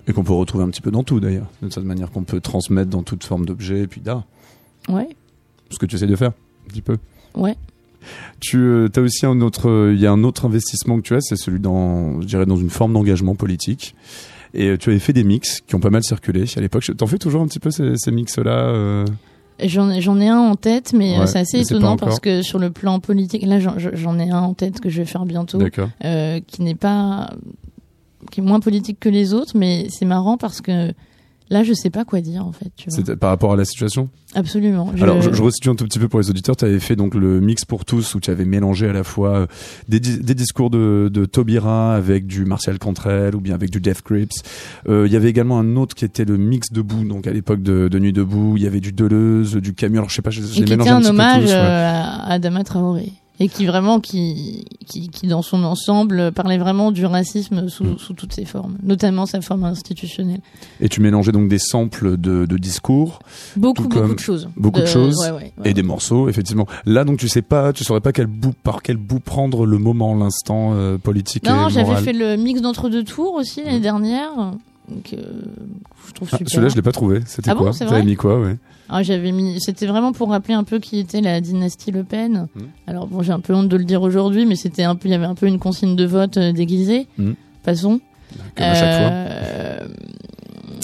[0.07, 2.41] Et qu'on peut retrouver un petit peu dans tout d'ailleurs, de cette manière qu'on peut
[2.41, 4.25] transmettre dans toute forme d'objet et puis d'art.
[4.89, 5.09] Ouais,
[5.71, 6.97] Ce que tu essaies de faire, un petit peu.
[7.35, 7.57] ouais.
[8.41, 11.37] Tu as aussi un autre, il y a un autre investissement que tu as, c'est
[11.37, 13.95] celui dans, je dirais, dans une forme d'engagement politique.
[14.55, 16.85] Et euh, tu avais fait des mix qui ont pas mal circulé à l'époque.
[16.97, 19.05] T'en fais toujours un petit peu ces, ces mix-là euh?
[19.63, 19.91] J'en
[20.21, 23.01] ai, un en tête, mais euh, Ouais, c'est assez étonnant parce que sur le plan
[23.01, 25.59] politique, là j'en- ai un en tête que je vais faire bientôt.
[26.05, 27.31] Euh, qui n'est pas
[28.31, 30.93] qui est moins politique que les autres mais c'est marrant parce que
[31.51, 33.17] là je sais pas quoi dire en fait tu vois.
[33.17, 34.09] Par rapport à la situation?
[34.35, 36.57] absolument Je- Alors, je, je resitue un tout petit peu pour les auditeurs.
[36.57, 39.31] Tu avais fait donc le mix pour tous où tu avais mélangé à la fois
[39.37, 39.47] euh,
[39.89, 43.81] des, dis- des discours de, de Taubira avec du Martial Cantrell ou bien avec du
[43.81, 44.33] Death Grips.
[44.89, 47.63] Euh, Il y avait également un autre qui était le mix debout, donc à l'époque
[47.63, 48.55] de, de Nuit debout.
[48.57, 49.99] Il y avait du Deleuze, du Camus.
[49.99, 51.55] Alors, je sais pas, je, je et qui était un peu hommage tous, ouais.
[51.55, 56.93] euh, à Adama Traoré et qui vraiment qui, qui qui dans son ensemble parlait vraiment
[56.93, 57.99] du racisme sous, Mm.
[57.99, 60.41] sous toutes ses formes notamment sa forme institutionnelle
[60.81, 63.19] Et tu mélangeais donc des samples de, de discours
[63.57, 65.71] beaucoup beaucoup de choses beaucoup de choses ouais, ouais, ouais.
[65.71, 66.67] et des morceaux, effectivement.
[66.85, 69.79] Là, donc, tu sais pas, tu saurais pas quel bout, par quel bout prendre le
[69.79, 74.31] moment, l'instant euh, politique non j'avais fait le mix d'entre deux tours aussi l'année dernière
[74.89, 75.23] donc euh,
[76.09, 77.21] je trouve Ah, super Celui-là, je l'ai pas trouvé.
[77.27, 78.57] C'était Ah bon, quoi c'est T'avais mis quoi, ouais
[78.89, 82.49] Ah, j'avais mis, c'était vraiment pour rappeler un peu qui était la dynastie Le Pen.
[82.55, 82.63] Mhm.
[82.87, 85.13] Alors bon, j'ai un peu honte de le dire aujourd'hui, mais c'était un peu, il
[85.13, 87.07] y avait un peu une consigne de vote euh, déguisée.
[87.19, 87.35] Mhm.
[87.65, 88.01] Passons.
[88.55, 89.11] Comme à chaque fois.
[89.11, 89.89] Euh,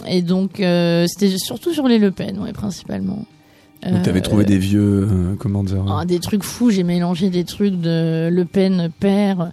[0.08, 0.52] Et donc,
[1.08, 3.24] c'était surtout sur les Le Pen, ouais, principalement.
[3.88, 6.70] Donc, t'avais Euh, trouvé des vieux, euh, comment dire ah, des trucs fous.
[6.70, 9.50] J'ai mélangé des trucs de Le Pen père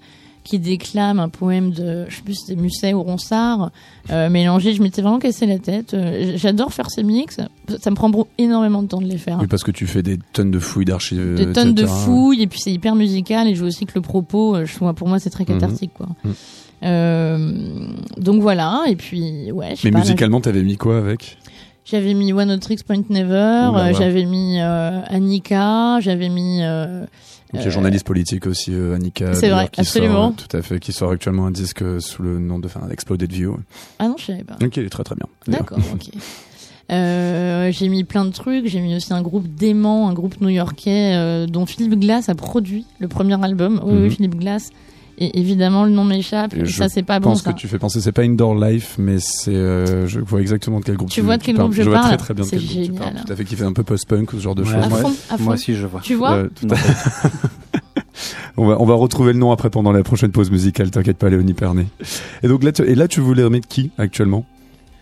[0.49, 3.71] qui déclame un poème de, je sais plus c'était Musset ou Ronsard,
[4.09, 4.73] euh, mélangé.
[4.73, 5.93] Je m'étais vraiment cassé la tête.
[5.93, 7.38] Euh, J'adore faire ces mix.
[7.79, 9.38] Ça me prend énormément de temps de les faire.
[9.41, 11.35] Oui, parce que tu fais des tonnes de fouilles d'archives.
[11.35, 14.01] des tonnes de fouilles et puis c'est hyper musical et je veux aussi que le
[14.01, 16.33] propos euh, je vois pour moi c'est très cathartique quoi Mhm.
[16.81, 17.53] Euh,
[18.17, 21.38] donc voilà et puis ouais Mais pas, musicalement, t'avais mis quoi avec?
[21.85, 23.33] J'avais mis One Tricks Point Never,
[23.75, 26.59] euh, j'avais mis euh, Annika, j'avais mis.
[26.62, 27.05] euh,
[27.53, 29.33] Donc, il y a journaliste politique aussi, euh, Annika.
[29.33, 30.13] C'est vrai, qui absolument.
[30.13, 32.67] sort, euh, tout à fait, qui sort actuellement un disque euh, sous le nom de,
[32.67, 33.57] enfin, Exploded View.
[33.97, 34.55] Ah non, je savais pas.
[34.55, 35.25] Donc, il est très très bien.
[35.47, 36.09] D'accord, ok.
[36.91, 38.65] Euh, j'ai mis plein de trucs.
[38.67, 42.85] J'ai mis aussi un groupe dément, un groupe new-yorkais euh, dont Philippe Glass a produit
[42.99, 43.79] le premier album.
[43.83, 44.03] Oui, Mhm.
[44.03, 44.69] oui, Philippe Glass.
[45.21, 46.53] Et évidemment, le nom m'échappe.
[46.55, 47.32] Et Et je ça, c'est pas Je bon.
[47.32, 47.51] pense ça.
[47.51, 50.86] que tu fais penser, c'est pas Indoor Life, mais c'est, euh, je vois exactement de
[50.86, 52.55] quel groupe Tu vois de quel groupe je vois parle très très bien de C'est
[52.58, 53.01] quel groupe tu génial.
[53.13, 53.25] parles.
[53.25, 54.69] Tout à fait, qui fait un peu post-punk ou ce genre de Ouais.
[54.71, 54.84] choses.
[54.84, 55.43] À Moi- fond, à fond.
[55.43, 55.99] Moi aussi, je vois.
[56.01, 56.75] Tu vois Ouais, tout à Non.
[56.75, 57.29] fait.
[58.58, 61.29] on, va, on va retrouver le nom après pendant la prochaine pause musicale, t'inquiète pas,
[61.29, 61.88] Léonie Pernet.
[62.43, 64.45] Et donc là, tu, et là, tu voulais remettre qui actuellement?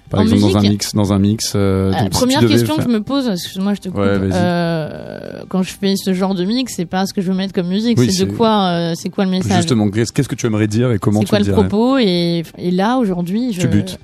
[0.10, 1.52] Par En exemple, dans un mix, dans un mix.
[1.56, 4.00] euh, donc, si première question faire- que je me pose, excuse-moi, je te coupe.
[4.00, 4.06] Ouais.
[4.32, 7.54] Euh, quand je fais ce genre de mix, c'est pas ce que je veux mettre
[7.54, 10.46] comme musique, Oui, c'est de quoi, euh, c'est quoi le message, Justement, qu'est-ce que tu
[10.46, 13.68] aimerais dire et comment c'est tu quoi le propos, et, et là aujourd'hui, je, Tu
[13.68, 14.00] butes.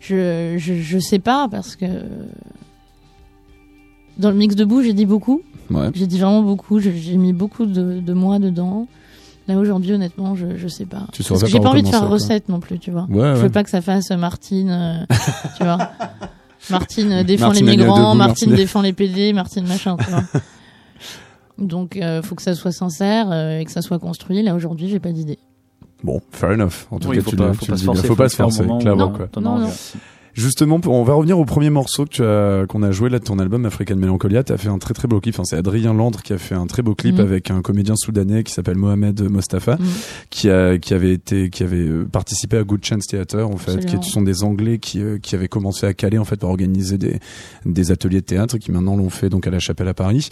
[0.00, 1.86] je, je, je sais pas parce que
[4.18, 5.42] dans le mix debout, j'ai dit beaucoup.
[5.70, 5.88] Ouais.
[5.94, 6.78] J'ai dit vraiment beaucoup.
[6.80, 8.86] J'ai mis beaucoup de, de moi dedans.
[9.50, 11.06] Là aujourd'hui, honnêtement, je, je sais pas.
[11.12, 13.06] Tu saurais Parce que pas j'ai pas envie de faire recette non plus, tu vois.
[13.10, 15.14] Ouais, Je veux pas que ça fasse Martine, euh,
[15.56, 15.78] tu vois.
[16.70, 19.96] Martine euh, défend Martine les Agnès migrants, debout, Martine Martine- défend les PD, Martine machin,
[19.96, 20.22] tu vois.
[21.58, 24.42] Donc, euh, faut que ça soit sincère euh, et que ça soit construit.
[24.42, 25.38] Là aujourd'hui, j'ai pas d'idée.
[26.02, 26.86] Bon, fair enough.
[26.90, 27.94] En tout Oui, cas, faut tu pas, le- faut tu pas le se dis bien.
[27.94, 28.08] forcer.
[28.08, 29.12] Faut pas le se forcer, clairement, Non.
[29.16, 29.26] quoi.
[29.28, 29.62] t'en as Non, envie.
[29.64, 29.70] non.
[30.34, 33.24] Justement, on va revenir au premier morceau que tu as, qu'on a joué là de
[33.24, 34.44] ton album African Melancholia.
[34.44, 35.34] Tu as fait un très très beau clip.
[35.34, 37.20] Enfin, c'est Adrien Landre qui a fait un très beau clip Mhm.
[37.20, 39.86] avec un comédien soudanais qui s'appelle Mohamed Mostafa, Mhm.
[40.30, 43.72] qui a, qui avait été, qui avait euh, participé à Good Chance Theater, en fait,
[43.72, 44.00] Absolument.
[44.00, 46.96] qui sont des Anglais qui, euh, qui avaient commencé à Calais, en fait, pour organiser
[46.96, 47.18] des,
[47.66, 50.28] des ateliers de théâtre qui maintenant l'ont fait donc à la Chapelle à Paris.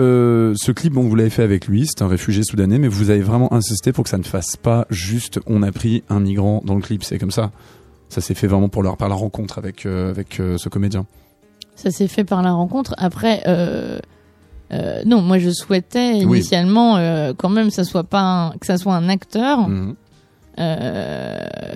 [0.00, 1.86] Euh, ce clip, bon, vous l'avez fait avec lui.
[1.86, 4.86] C'est un réfugié soudanais, mais vous avez vraiment insisté pour que ça ne fasse pas
[4.90, 7.04] juste on a pris un migrant dans le clip.
[7.04, 7.50] C'est comme ça.
[8.08, 11.06] Ça s'est fait vraiment pour leur, par la rencontre avec, euh, avec euh, ce comédien.
[11.74, 12.94] Ça s'est fait par la rencontre.
[12.98, 13.98] Après, euh,
[15.04, 16.96] non, moi je souhaitais initialement
[17.36, 19.94] quand même ça soit pas un- que ça soit un acteur, Mhm.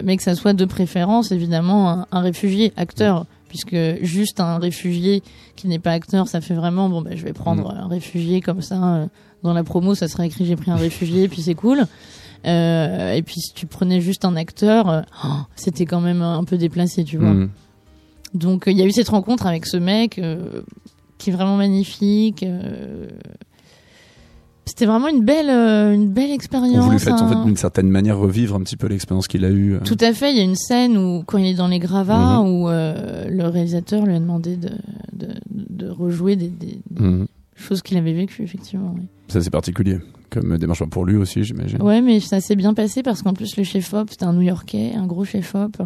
[0.05, 5.23] mais que ça soit de préférence évidemment un, un réfugié acteur, puisque juste un réfugié
[5.57, 8.63] qui n'est pas acteur, ça fait vraiment bon ben je vais prendre un réfugié comme
[8.63, 9.07] ça euh,
[9.43, 11.87] dans la promo, ça serait écrit j'ai pris un réfugié puis c'est cool.
[12.47, 16.45] Euh, et puis si tu prenais juste un acteur, euh, oh, c'était quand même un
[16.45, 17.35] peu déplacé, tu vois.
[17.35, 17.51] Mhm.
[18.35, 20.21] Donc euh, il y a eu cette rencontre avec ce mec
[21.19, 22.45] qui est vraiment magnifique.
[24.65, 26.85] C'était vraiment une belle, euh, une belle expérience.
[26.85, 27.29] voulait faire, en hein.
[27.41, 29.77] fait, d'une certaine manière, revivre un petit peu l'expérience qu'il a eue.
[29.77, 29.81] euh.
[29.81, 30.31] Tout à fait.
[30.31, 32.47] Il y a une scène où, quand il est dans les gravats, Mhm.
[32.49, 34.69] où euh, le réalisateur lui a demandé de,
[35.15, 37.27] de, de rejouer des, des Mhm.
[37.57, 38.95] choses qu'il avait vécues, effectivement.
[38.97, 39.05] oui.
[39.29, 39.99] Ça, c'est particulier.
[40.31, 41.81] Comme démarche pour lui aussi, j'imagine.
[41.83, 45.07] Ouais, mais ça s'est bien passé parce qu'en plus, le chef-op, c'était un New-Yorkais, un
[45.07, 45.77] gros chef-op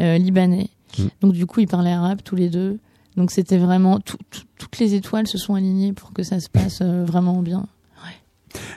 [0.00, 0.68] euh, libanais.
[0.98, 1.08] Mhm.
[1.20, 2.78] Donc, du coup, ils parlaient arabe tous les deux.
[3.16, 3.98] Donc, c'était vraiment.
[4.00, 7.42] tout- tout- toutes les étoiles se sont alignées pour que ça se passe euh, vraiment
[7.42, 7.66] bien.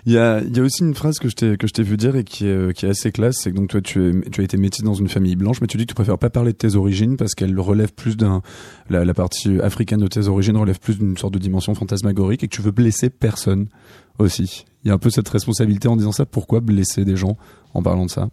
[0.05, 1.83] Il y a, il y a aussi une phrase que je t'ai, que je t'ai
[1.83, 3.37] vu dire et qui est, euh, qui est assez classe.
[3.39, 5.67] C'est que donc toi, tu, es, tu as été métis dans une famille blanche, mais
[5.67, 8.41] tu dis que tu préfères pas parler de tes origines parce qu'elle relève plus d'un,
[8.89, 12.47] la, la partie africaine de tes origines relève plus d'une sorte de dimension fantasmagorique et
[12.47, 13.67] que tu veux blesser personne
[14.17, 14.65] aussi.
[14.83, 16.25] Il y a un peu cette responsabilité en disant ça.
[16.25, 17.37] Pourquoi blesser des gens
[17.73, 18.29] en parlant de ça?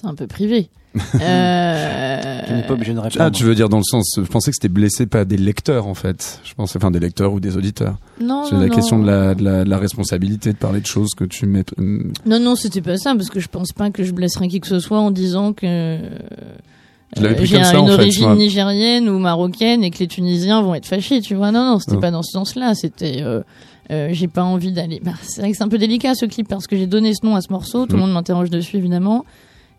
[0.00, 0.70] C'est un peu privé.
[1.20, 2.40] euh...
[2.46, 3.24] Tu n'es pas obligé de répondre.
[3.24, 5.86] Ah, tu veux dire dans le sens, je pensais que c'était blesser pas des lecteurs
[5.86, 6.40] en fait.
[6.44, 7.96] Je pensais, enfin des lecteurs ou des auditeurs.
[8.20, 8.74] Non, C'est la non.
[8.74, 11.64] question de la, de, la, de la responsabilité de parler de choses que tu mets.
[11.78, 14.60] hum, Non, non, c'était pas ça, parce que je pense pas que je blesserais qui
[14.60, 15.98] que ce soit en disant que euh,
[17.16, 18.34] Je l'avais pris j'ai comme un- ça, en une fait, origine moi.
[18.36, 21.52] nigérienne ou marocaine et que les Tunisiens vont être fâchés, tu vois.
[21.52, 22.00] Non, non, c'était Non.
[22.00, 22.74] pas dans ce sens-là.
[22.74, 23.42] C'était, euh,
[23.90, 25.00] euh, j'ai pas envie d'aller.
[25.04, 27.24] Bah, c'est vrai que c'est un peu délicat ce clip parce que j'ai donné ce
[27.26, 27.84] nom à ce morceau.
[27.86, 28.00] Tout le Mm.
[28.06, 29.32] monde m'interroge dessus évidemment, Euh,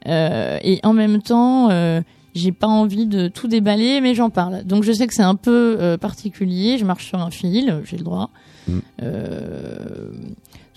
[0.06, 1.70] et en même temps.
[1.72, 2.02] euh,
[2.36, 4.64] j'ai pas envie de tout déballer, mais j'en parle.
[4.64, 6.78] Donc je sais que c'est un peu euh, particulier.
[6.78, 8.30] Je marche sur un fil, j'ai le droit.
[8.68, 8.78] Mm.
[9.02, 10.12] Euh,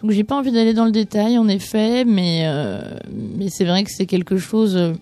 [0.01, 2.81] donc j'ai pas envie d'aller dans le détail, en effet, mais euh,
[3.37, 4.95] mais c'est vrai que c'est quelque chose, euh,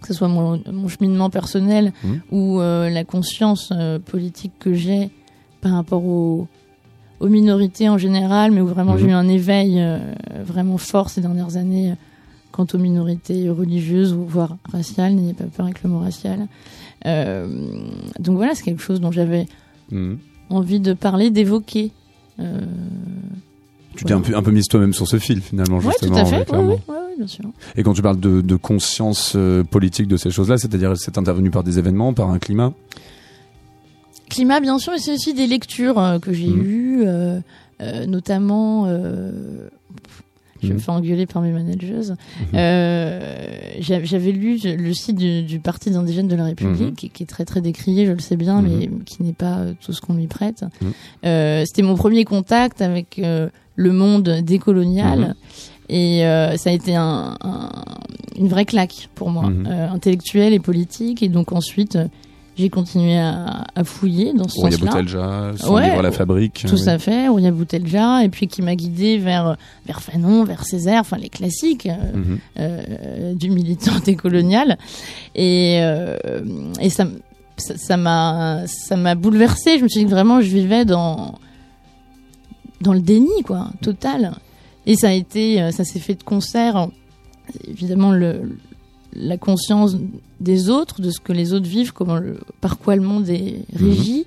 [0.00, 2.08] que ce soit mon, mon cheminement personnel Mm.
[2.30, 5.10] ou euh, la conscience euh, politique que j'ai
[5.60, 6.46] par rapport aux,
[7.18, 8.98] aux minorités en général, mais où vraiment Mhm.
[9.00, 9.98] j'ai eu un éveil euh,
[10.44, 11.94] vraiment fort ces dernières années euh,
[12.58, 15.14] quant aux minorités religieuses ou voire raciales.
[15.14, 16.48] N'ayez pas peur avec le mot racial.
[17.06, 17.46] Euh,
[18.18, 19.46] donc voilà, c'est quelque chose dont j'avais
[19.92, 20.18] hum.
[20.50, 21.92] envie de parler, d'évoquer.
[22.40, 22.60] Euh,
[23.94, 26.16] Tu t'es un peu, un peu mise toi-même sur ce fil finalement, Ouais, tout justement.
[26.18, 26.82] à ouais, fait.
[27.16, 27.44] Bien sûr.
[27.76, 31.50] Et quand tu parles de, de conscience euh, politique de ces choses-là, c'est-à-dire c'est intervenu
[31.50, 32.72] par des événements, par un climat?
[34.30, 36.62] Climat, bien sûr, et c'est aussi des lectures que j'ai Mhm.
[36.64, 37.40] eues, euh,
[38.06, 38.86] notamment.
[40.62, 40.80] Euh, Je me Mhm.
[40.80, 42.14] fais engueuler par mes manageuses.
[42.54, 43.46] Euh,
[43.80, 46.94] j'a- J'avais lu le site du, du Parti des indigènes de la République, Mhm.
[46.94, 48.68] qui, qui est très très décrié, je le sais bien, Mhm.
[48.80, 50.64] mais qui n'est pas euh, tout ce qu'on lui prête.
[50.80, 50.92] Mhm.
[51.26, 55.18] Euh, C'était mon premier contact avec euh, le monde décolonial.
[55.20, 55.34] Mhm.
[55.90, 57.70] Et euh, ça a été un, un-
[58.38, 59.66] une vraie claque pour moi, Mhm.
[59.66, 61.22] euh, intellectuelle et politique.
[61.22, 62.06] Et donc ensuite, euh,
[62.58, 64.90] j'ai continué à, à fouiller dans ce sens-là.
[64.90, 66.64] Boutelja, son Ouais, livre à la fabrique.
[66.66, 66.88] Tout oui.
[66.88, 71.16] à fait, Rouya Boutelja, et puis qui m'a guidé vers, vers Fanon, vers Césaire, enfin
[71.18, 72.38] les classiques euh, Mhm.
[72.58, 74.76] euh, du militant décolonial.
[75.34, 76.16] Et, euh,
[76.80, 77.06] et ça
[77.56, 79.78] ça ça m'a ça m'a bouleversée.
[79.78, 81.36] Je me suis dit que vraiment je vivais dans
[82.80, 84.32] dans le déni quoi, total.
[84.86, 86.88] Et ça a été ça s'est fait de concert
[87.66, 88.58] évidemment le
[89.14, 89.96] la conscience
[90.40, 93.62] des autres, de ce que les autres vivent, comment le, par quoi le monde est
[93.74, 94.26] régi,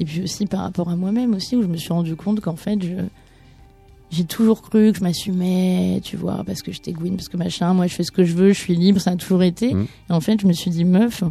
[0.00, 2.56] et puis aussi par rapport à moi-même aussi, où je me suis rendu compte qu'en
[2.56, 2.78] fait,
[4.10, 7.72] j'ai toujours cru que je m'assumais, tu vois, parce que j'étais Gwyn, parce que machin,
[7.74, 9.74] moi je fais ce que je veux, je suis libre, ça a toujours été.
[9.74, 9.86] Mhm.
[10.10, 11.22] Et en fait, je me suis dit, meuf,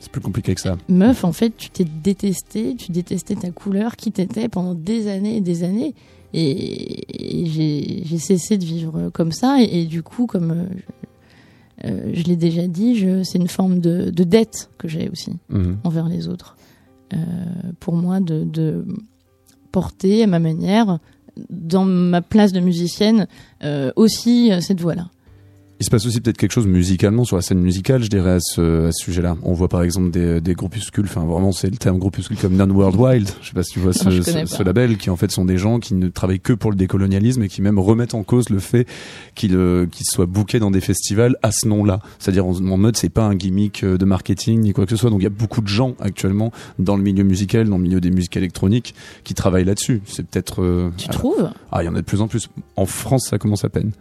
[0.00, 0.76] C'est plus compliqué que ça.
[0.88, 5.36] meuf, en fait, tu t'es détesté, tu détestais ta couleur, qui t'étais pendant des années
[5.36, 5.94] et des années.
[6.32, 9.60] Et, et j'ai, j'ai cessé de vivre comme ça.
[9.60, 10.68] Et, et du coup, comme
[11.84, 15.78] euh, je, l'ai déjà dit, c'est une forme de, de dette que j'ai aussi Mhm.
[15.84, 16.56] envers les autres.
[17.12, 17.16] Euh,
[17.80, 18.84] pour moi, de, de
[19.72, 20.98] porter à ma manière,
[21.48, 23.26] dans ma place de musicienne,
[23.64, 25.08] euh, aussi cette voix-là.
[25.80, 28.38] Il se passe aussi peut-être quelque chose musicalement sur la scène musicale, je dirais, à
[28.40, 29.38] ce, à ce sujet-là.
[29.42, 32.68] On voit par exemple des, des groupuscules, enfin vraiment c'est le terme groupuscule comme Non
[32.68, 35.46] World Wild, je sais pas si tu vois ce, Non, label, qui en fait sont
[35.46, 38.50] des gens qui ne travaillent que pour le décolonialisme et qui même remettent en cause
[38.50, 38.86] le fait
[39.34, 42.00] qu'ils euh, soient bookés dans des festivals à ce nom-là.
[42.18, 44.96] C'est-à-dire en, en mode c'est pas un gimmick euh, de marketing ni quoi que ce
[44.96, 45.08] soit.
[45.08, 48.02] Donc il y a beaucoup de gens actuellement dans le milieu musical, dans le milieu
[48.02, 50.02] des musiques électroniques qui travaillent là-dessus.
[50.04, 50.62] C'est peut-être...
[50.62, 51.50] euh, Tu trouves?
[51.72, 52.50] Ah, il y en a de plus en plus.
[52.76, 53.92] En France, ça commence à peine.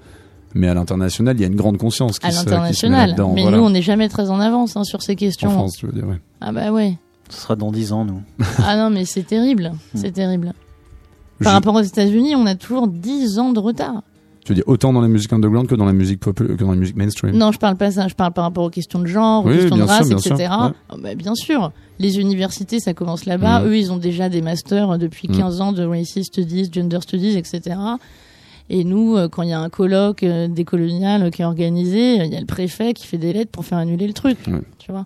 [0.56, 3.16] Mais à l'international, il y a une grande conscience qui À l'international.
[3.36, 3.58] Mais voilà.
[3.58, 5.50] nous, on n'est jamais très en avance hein, sur ces En questions.
[5.52, 6.20] France, tu veux dire, ouais.
[6.42, 6.98] Ah bah ouais.
[7.30, 8.22] Ce sera dans 10 ans, nous.
[8.66, 9.72] Ah non, mais c'est terrible.
[9.94, 10.54] C'est terrible.
[11.40, 14.02] Je- Par rapport aux États-Unis, on a toujours 10 ans de retard.
[14.44, 16.76] Tu veux dire autant dans la musique underground que dans la musique que dans la
[16.78, 17.36] musique mainstream?
[17.36, 18.08] Non, je parle pas ça.
[18.08, 20.08] Je parle par rapport aux questions de genre, aux Oui, questions de bien sûr, race,
[20.08, 20.36] bien etc.
[20.36, 20.72] sûr, ouais.
[20.90, 21.72] Ah bah, bien sûr.
[22.00, 23.60] Les universités, ça commence là-bas.
[23.60, 23.68] Mhm.
[23.68, 25.38] Eux, ils ont déjà des masters depuis Mhm.
[25.38, 27.76] 15 ans de Racist Studies, Gender Studies, etc.
[28.70, 32.26] Et nous, euh, quand il y a un colloque euh, décolonial qui est organisé, euh,
[32.26, 34.38] il y a le préfet qui fait des lettres pour faire annuler le truc.
[34.48, 34.62] Ouais.
[34.78, 35.06] Tu vois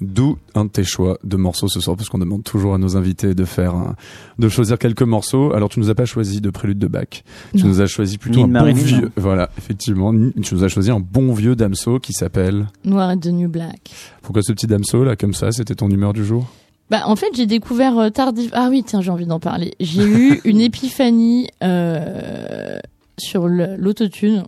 [0.00, 2.96] D'où un de tes choix de morceaux ce soir, parce qu'on demande toujours à nos
[2.96, 3.94] invités de faire, un-
[4.36, 5.52] de choisir quelques morceaux.
[5.52, 7.06] Alors tu nous as pas choisi de prélude de Bach.
[7.54, 7.68] Tu Non.
[7.68, 9.12] nous as choisi plutôt Ni un de bon vieux.
[9.16, 10.12] Voilà, effectivement.
[10.42, 12.66] Tu nous as choisi un bon vieux Damso qui s'appelle.
[12.84, 13.92] Noir et the New Black.
[14.22, 16.48] Pourquoi ce petit Damso là, comme ça C'était ton humeur du jour?
[16.92, 18.50] Bah, en fait, j'ai découvert euh, tardif.
[18.52, 19.72] Ah oui, tiens, j'ai envie d'en parler.
[19.80, 22.78] J'ai eu une épiphanie euh,
[23.18, 24.44] sur l'autotune.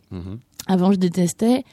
[0.69, 1.65] Avant, je détestais.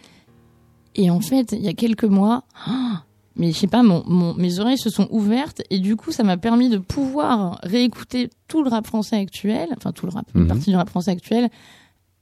[0.95, 3.03] Et en fait, il y a quelques mois, ah,
[3.37, 6.23] mais je sais pas, mon, mon- mes oreilles se sont ouvertes et du coup, ça
[6.23, 10.41] m'a permis de pouvoir réécouter tout le rap français actuel, enfin tout le rap, une
[10.41, 10.47] Mhm.
[10.47, 11.49] partie du rap français actuel,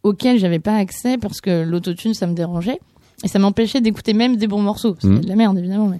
[0.03, 2.79] auquel j'avais pas accès parce que l'autotune, ça me dérangeait.
[3.23, 4.95] Et ça m'empêchait d'écouter même des bons morceaux.
[5.01, 5.21] C'était Mhm.
[5.21, 5.87] de la merde, évidemment.
[5.87, 5.99] Mais...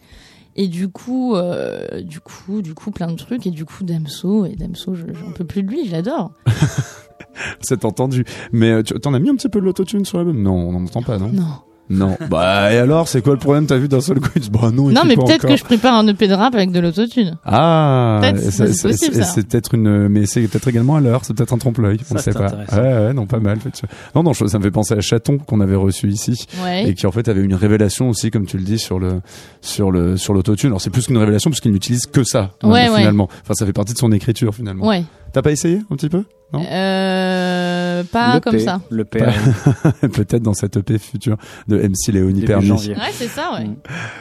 [0.56, 3.46] Et du coup, euh, du coup, du coup, plein de trucs.
[3.48, 6.32] Et du coup, Damso, et Damso, je- j'en peux plus de lui, je l'adore.
[7.62, 8.26] C'est entendu.
[8.52, 10.42] Mais euh, tu t'en as mis un petit peu de l'autotune sur l'album?
[10.42, 11.30] Non, on n'en entend pas, non?
[11.30, 11.46] Non.
[11.90, 12.18] Non.
[12.30, 13.66] bah et alors, c'est quoi le problème?
[13.66, 15.96] T'as vu d'un seul coup Il dit, Bah non, Non, mais peut-être que je prépare
[15.96, 17.38] un EP de rap avec de l'autotune.
[17.46, 19.24] Ah, c'est possible, c'est- ça.
[19.24, 22.20] c'est peut-être une, mais c'est peut-être également à l'heure, c'est peut-être un trompe-l'œil, on ne
[22.20, 22.52] sait pas.
[22.74, 23.58] Ouais, ouais, non, pas mal.
[24.16, 26.90] Non, non, ça me fait penser à Chaton qu'on avait reçu ici Ouais.
[26.90, 29.22] et qui en fait avait une révélation aussi, comme tu le dis, sur le
[29.62, 30.70] sur le sur l'autotune.
[30.70, 32.98] Alors c'est plus qu'une révélation parce qu'il n'utilise que ça Ouais, ouais.
[32.98, 33.28] finalement.
[33.44, 34.88] Enfin, ça fait partie de son écriture finalement.
[34.88, 35.04] Ouais.
[35.32, 36.66] T'as pas essayé un petit peu Non?
[36.70, 38.82] Euh, pas le comme P, ça.
[38.90, 39.20] Le P.
[40.02, 41.38] Peut-être dans cette EP future
[41.68, 42.96] de MC Léonie janvier.
[42.96, 43.66] Ouais, c'est ça, ouais.
[43.66, 43.76] Mm.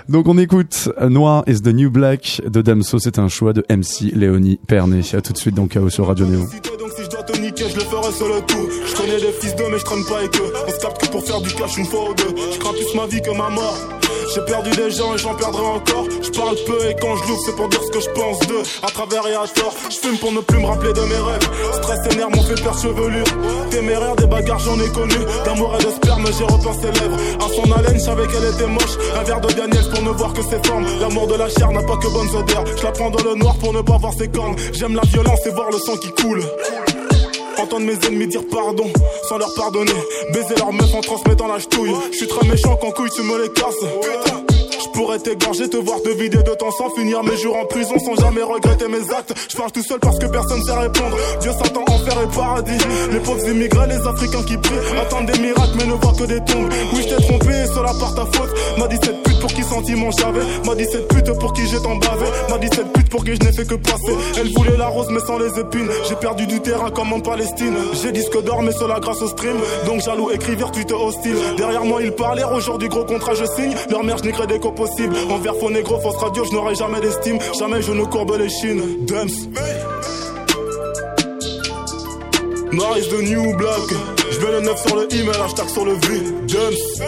[0.08, 4.12] Donc on écoute Noir is the New Black de Damso, c'est un choix de MC
[4.14, 5.14] Léonie Pernet.
[5.14, 6.40] À tout de suite dans Chaos sur Radio Néo.
[6.40, 8.68] Donc si je dois te niquer, je le ferai seul le tout.
[8.86, 10.52] Je connais des fils d'eux, mais je traîne pas avec eux.
[10.66, 12.34] On se capte que pour faire du cash une fois ou deux.
[12.52, 13.97] Je crains plus ma vie que ma mort.
[14.34, 16.04] J'ai perdu des gens et j'en perdrai encore.
[16.22, 18.62] Je parle peu et quand je l'ouvre, c'est pour dire ce que je pense d'eux.
[18.82, 21.48] À travers et à tort, je fume pour ne plus me rappeler de mes rêves.
[21.74, 23.24] Stress et nerfs m'ont fait perdre chevelure.
[23.70, 25.16] Téméraire, des bagarres, j'en ai connu.
[25.44, 27.16] D'amour et de sperme, j'ai repeint ses lèvres.
[27.40, 28.98] À son haleine, je savais qu'elle était moche.
[29.18, 30.84] Un verre de Daniels pour ne voir que ses formes.
[31.00, 32.64] L'amour de la chair n'a pas que bonnes odeurs.
[32.76, 34.56] Je la prends dans le noir pour ne pas voir ses cornes.
[34.72, 36.42] J'aime la violence et voir le sang qui coule.
[37.58, 38.90] Entendre mes ennemis dire pardon
[39.28, 39.92] sans leur pardonner.
[40.32, 41.92] Baiser leur meuf en transmettant la ch'touille.
[42.12, 43.74] Je suis très méchant quand couille tu me les casses.
[44.00, 44.47] Putain.
[44.98, 48.16] Pourrais t'égorger, te voir te vider de ton sang, finir mes jours en prison sans
[48.16, 49.32] jamais regretter mes actes.
[49.48, 51.16] Je parle tout seul parce que personne sait répondre.
[51.40, 52.84] Dieu Satan, enfer et paradis.
[53.12, 56.40] Les pauvres immigrés, les Africains qui prient, attendent des miracles mais ne voient que des
[56.40, 56.68] tombes.
[56.92, 58.50] Oui, je t'ai trompé, cela par ta faute.
[58.76, 60.42] M'a dit cette pute pour qui sentiment j'avais.
[60.66, 62.26] M'a dit cette pute pour qui j'ai tant bavé.
[62.50, 64.16] M'a dit cette pute pour qui je n'ai fait que passer.
[64.40, 65.88] Elle voulait la rose mais sans les épines.
[66.08, 67.76] J'ai perdu du terrain comme en Palestine.
[68.02, 69.58] J'ai disque d'or mais cela grâce au stream.
[69.86, 71.36] Donc jaloux, écrivir, tweet hostile.
[71.56, 73.76] Derrière moi, ils parlaient, aujourd'hui gros contrat, je signe.
[73.90, 74.72] Leur mère, je créé qu'au
[75.30, 77.38] Envers faux négro, fausse radio, je n'aurai jamais d'estime.
[77.58, 79.06] Jamais je ne courbe les chines.
[79.06, 79.48] Dumps.
[82.72, 83.88] Noir is the new black.
[84.30, 86.20] Je mets le 9 sur le email, hashtag sur le V.
[86.46, 87.00] Dumps.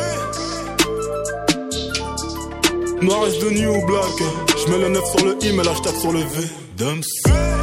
[3.03, 4.19] Noir is the new black.
[4.57, 6.49] Je mets le 9 sur le email, hashtag sur le V.
[6.77, 7.60] Dumps.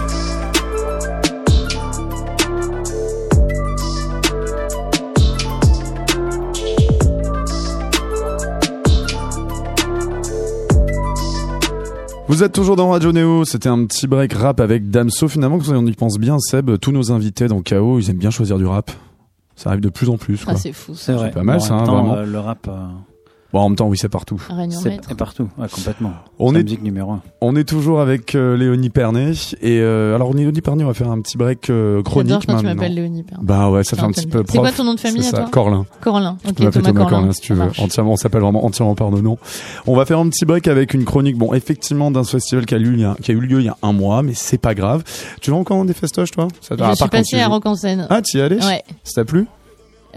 [12.27, 15.27] Vous êtes toujours dans Radio Néo, c'était un petit break rap avec Damso.
[15.29, 18.31] Finalement, quand on y pense bien, Seb, tous nos invités dans KO, ils aiment bien
[18.31, 18.91] choisir du rap.
[19.55, 20.43] Ça arrive de plus en plus.
[20.43, 20.53] Quoi.
[20.55, 20.93] Ah, c'est fou.
[20.93, 21.31] C'est vrai.
[21.31, 22.15] pas mal, Bon, ça, hein, vraiment.
[22.15, 22.85] euh, le rap, euh,
[23.53, 24.41] Bon, en même temps, oui, c'est partout.
[24.69, 25.47] C'est partout.
[25.57, 26.11] Ouais, complètement.
[26.37, 27.21] On est, musique numéro un.
[27.39, 29.31] on est toujours avec euh, Léonie Pernet.
[29.61, 32.47] Et euh, alors, Léonie Pernet, on va faire un petit break euh, chronique quand tu
[32.51, 32.75] maintenant.
[32.75, 33.41] m'appelles Léonie Perrin.
[33.43, 35.31] Bah ouais, ça fait un petit peu C'est quoi ton nom de famille C'est à
[35.31, 35.85] ça, toi Corlin.
[36.01, 36.37] Corlin.
[36.43, 37.17] Tu Ok, peux m'appeler Thomas Thomas Corlin.
[37.19, 37.71] Corlin si tu veux.
[37.79, 39.37] Entièrement, on s'appelle vraiment entièrement par nos noms.
[39.87, 42.79] On va faire un petit break avec une chronique, bon, effectivement, d'un festival qui a,
[42.79, 44.57] lieu, il y a, qui a eu lieu il y a un mois, mais c'est
[44.57, 45.03] pas grave.
[45.41, 46.47] Tu vas encore dans des festoches, toi?
[46.61, 47.47] Ça Je suis tu à.
[47.47, 48.07] Rock en scène.
[48.09, 48.83] Ah, t'y es allé Ouais.
[49.03, 49.47] Ça t'a plu?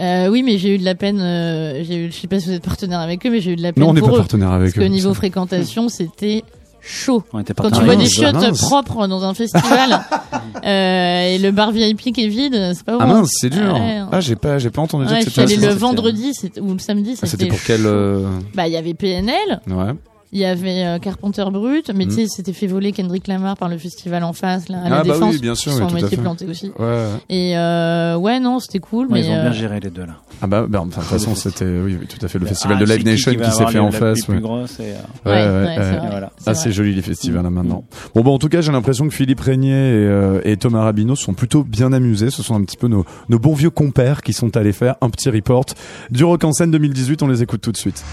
[0.01, 1.19] Euh, oui, mais j'ai eu de la peine.
[1.21, 3.55] euh, j'ai eu, je sais pas si vous êtes partenaire avec eux, mais j'ai eu
[3.55, 4.17] de la peine Non, on n'est pas eux.
[4.17, 4.85] partenaire Parce avec eux.
[4.85, 6.43] niveau fréquentation, c'était
[6.81, 7.23] chaud.
[7.33, 8.59] On était Quand tu vois Ah, des chiottes mince.
[8.61, 9.99] propres dans un festival
[10.65, 12.97] euh, et le bar VIP qui est vide, c'est pas bon.
[13.01, 13.73] Ah mince, c'est dur.
[13.75, 14.01] Ouais.
[14.11, 16.79] Ah, j'ai pas, j'ai pas entendu dire Ouais, que je c'était le vendredi ou le
[16.79, 19.93] samedi, Ah, C'était c'était pour quel euh, Bah, il y avait PNL, Ouais.
[20.31, 23.69] Il y avait euh, Carpenter Brut, mais tu sais, c'était fait voler Kendrick Lamar par
[23.69, 25.33] le festival en face, là, à la Ah, bah Défense.
[25.35, 26.71] oui, bien sûr, Ils oui, tout plantés aussi.
[26.79, 27.07] Ouais.
[27.29, 30.05] Et euh, ouais, non, c'était cool, Ouais, mais ils ont euh, bien géré les deux
[30.05, 30.15] là.
[30.41, 32.83] Ah bah, bah, enfin, de toute façon, c'était, oui, tout à fait le festival Ah,
[32.83, 34.21] de Live Nation qui, s'est fait en la face.
[34.25, 34.39] plus ouais.
[34.41, 35.31] grosse et, euh, Ouais,
[35.67, 36.07] ouais, c'est et vrai.
[36.09, 36.31] voilà.
[36.37, 37.53] c'est Ah, joli les festivals là Mm.
[37.53, 37.83] maintenant.
[38.15, 41.15] Bon, bah, en tout cas, j'ai l'impression que Philippe Régnier et, euh, et Thomas Rabineau
[41.15, 42.29] sont plutôt bien amusés.
[42.29, 45.09] Ce sont un petit peu nos, nos bons vieux compères qui sont allés faire un
[45.09, 45.65] petit report
[46.09, 47.21] du Rock en scène 2018.
[47.21, 48.03] On les écoute tout de suite.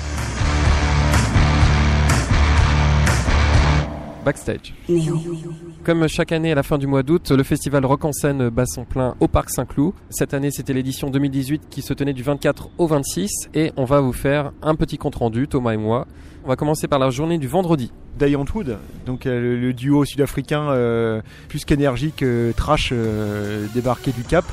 [4.25, 4.75] Backstage.
[5.85, 8.67] Comme chaque année à la fin du mois d'août, le festival Rock en scène bat
[8.67, 9.93] son plein au Parc Saint-Cloud.
[10.11, 14.01] Cette année, c'était l'édition 2018 qui se tenait du 24 au 26 et on va
[14.01, 16.07] vous faire un petit compte rendu, Thomas et moi.
[16.45, 17.93] On va commencer par la journée du vendredi.
[18.19, 24.11] Diane Wood, donc euh, le, le duo sud-africain euh, plus qu'énergique, euh, trash euh, débarqué
[24.11, 24.45] du Cap,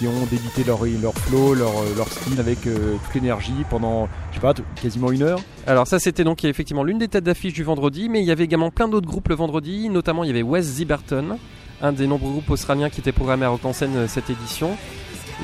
[0.00, 0.78] qui ont débité leur,
[1.14, 5.38] flow, leur, leur style avec euh, toute l'énergie pendant, je sais pas, quasiment une heure.
[5.66, 8.44] Alors ça c'était donc effectivement l'une des têtes d'affiche du vendredi, mais il y avait
[8.44, 11.36] également plein d'autres groupes le vendredi, notamment il y avait Wes Ziberton,
[11.82, 14.70] un des nombreux groupes australiens qui était programmé à Rock en scène euh, cette édition.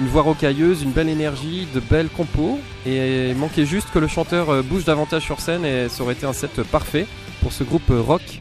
[0.01, 4.09] Une voix rocailleuse, une belle énergie, de belles compos, et il manquait juste que le
[4.09, 7.07] chanteur euh, bouge davantage sur scène et ça aurait été un set parfait
[7.43, 8.41] pour ce groupe rock.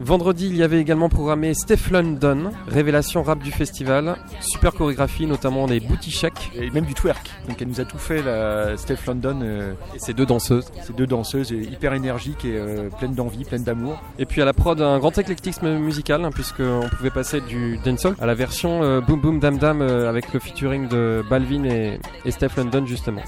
[0.00, 5.66] Vendredi, il y avait également programmé Steph London, révélation rap du festival, super chorégraphie, notamment
[5.66, 7.30] des booty shakes, Et même du twerk.
[7.46, 10.72] Donc elle nous a tout fait, la Steph London, euh, et ces deux danseuses.
[10.82, 14.02] ces deux danseuses hyper énergiques et euh, pleines d'envie, pleines d'amour.
[14.18, 18.14] Et puis à la prod, un grand éclectisme musical, hein, puisqu'on pouvait passer du dancehall
[18.22, 22.00] à la version euh, Boom Boom Dam Dam euh, avec le featuring de Balvin et,
[22.24, 23.22] et Steph London, justement.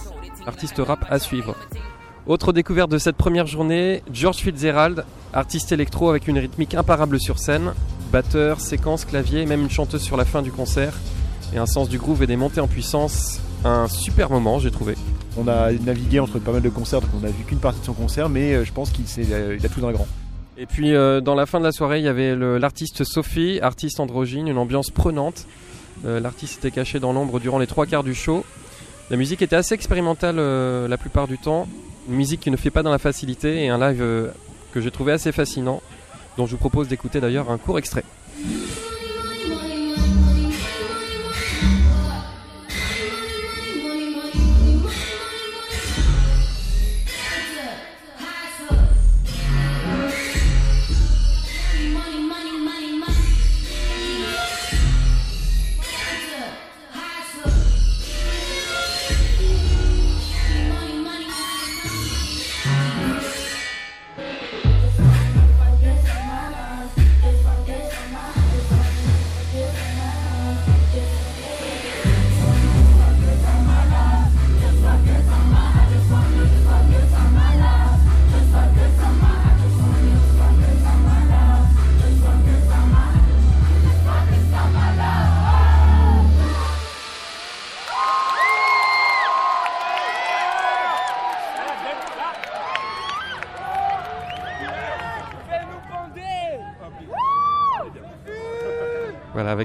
[0.46, 1.54] Artiste rap à suivre.
[2.26, 7.38] Autre découverte de cette première journée, George Fitzgerald, artiste électro avec une rythmique imparable sur
[7.38, 7.74] scène,
[8.12, 10.94] batteur, séquence, clavier, même une chanteuse sur la fin du concert,
[11.54, 13.40] et un sens du groove et des montées en puissance.
[13.64, 14.94] Un super moment, j'ai trouvé.
[15.36, 17.84] On a navigué entre pas mal de concerts, donc on a vu qu'une partie de
[17.84, 19.04] son concert, mais euh, je pense qu'il
[19.34, 20.06] a tout d'un grand.
[20.58, 24.00] Et puis euh, dans la fin de la soirée, il y avait l'artiste Sophie, artiste
[24.00, 25.46] androgyne, une ambiance prenante.
[26.04, 28.44] Euh, l'artiste était caché dans l'ombre durant les trois quarts du show.
[29.10, 31.66] La musique était assez expérimentale euh, la plupart du temps.
[32.08, 34.28] Une musique qui ne fait pas dans la facilité et un live euh,
[34.72, 35.82] que j'ai trouvé assez fascinant,
[36.36, 38.04] dont je vous propose d'écouter d'ailleurs un court extrait.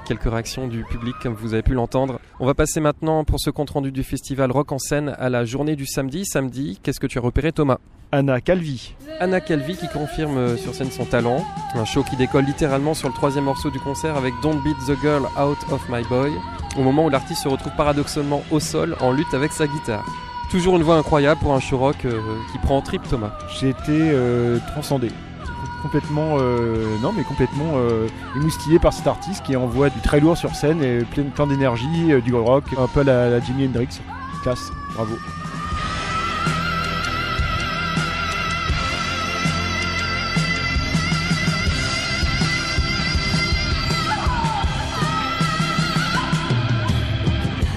[0.08, 2.20] Quelques réactions du public, comme vous avez pu l'entendre.
[2.40, 5.46] On va passer maintenant pour ce compte rendu du festival Rock en scène à la
[5.46, 6.26] journée du samedi.
[6.26, 7.78] Samedi, qu'est-ce que tu as repéré, Thomas?
[8.12, 8.96] Anna Calvi.
[9.20, 11.44] Anna Calvi qui confirme euh, sur scène son talent.
[11.76, 14.98] Un show qui décolle littéralement sur le troisième morceau du concert avec Don't Beat the
[15.02, 16.32] Girl Out of My Boy,
[16.78, 20.06] au moment où l'artiste se retrouve paradoxalement au sol en lutte avec sa guitare.
[20.50, 22.22] Toujours une voix incroyable pour un show rock euh,
[22.54, 23.34] qui prend en trip Thomas.
[23.60, 25.10] J'ai été euh, transcendé.
[25.88, 30.36] Complètement, euh, non mais complètement euh, émoustillé par cet artiste qui envoie du très lourd
[30.36, 33.68] sur scène et plein, plein d'énergie, euh, du rock, un peu à la, la Jimi
[33.68, 34.02] Hendrix.
[34.44, 35.16] Classe, bravo.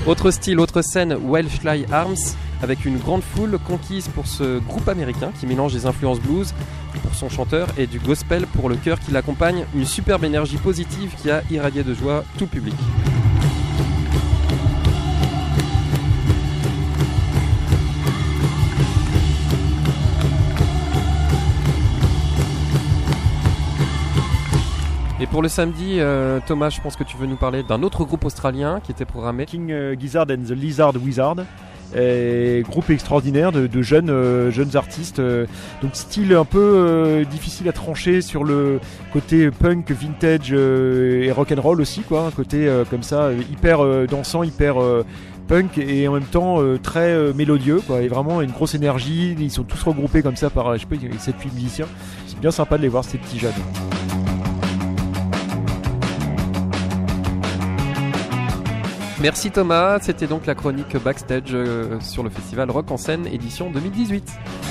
[0.08, 2.16] Autre style, autre scène, Welshly Arms,
[2.62, 6.54] avec une grande foule conquise pour ce groupe américain qui mélange des influences blues
[7.02, 9.64] pour son chanteur et du gospel pour le chœur qui l'accompagne.
[9.74, 12.74] Une superbe énergie positive qui a irradié de joie tout le public.
[25.22, 28.06] Et pour le samedi, euh, Thomas, je pense que tu veux nous parler d'un autre
[28.06, 29.44] groupe australien qui était programmé.
[29.44, 31.36] King euh, Gizzard and the Lizard Wizard.
[31.96, 35.18] Et groupe extraordinaire de, jeunes, euh, jeunes artistes.
[35.18, 35.46] euh,
[35.82, 38.78] donc style un peu euh, difficile à trancher sur le
[39.12, 42.26] côté punk, vintage euh, et rock and roll aussi quoi.
[42.26, 45.04] Un côté euh, comme ça euh, hyper euh, dansant, hyper euh,
[45.48, 48.02] punk et en même temps euh, très euh, mélodieux quoi.
[48.02, 49.34] Et vraiment une grosse énergie.
[49.40, 51.86] Ils sont tous regroupés comme ça par euh, je sais pas 7-8 musiciens.
[52.28, 53.52] C'est bien sympa de les voir ces petits jeunes.
[59.20, 63.70] Merci Thomas, c'était donc la chronique backstage euh, sur le festival Rock en scène édition
[63.70, 64.69] 2018.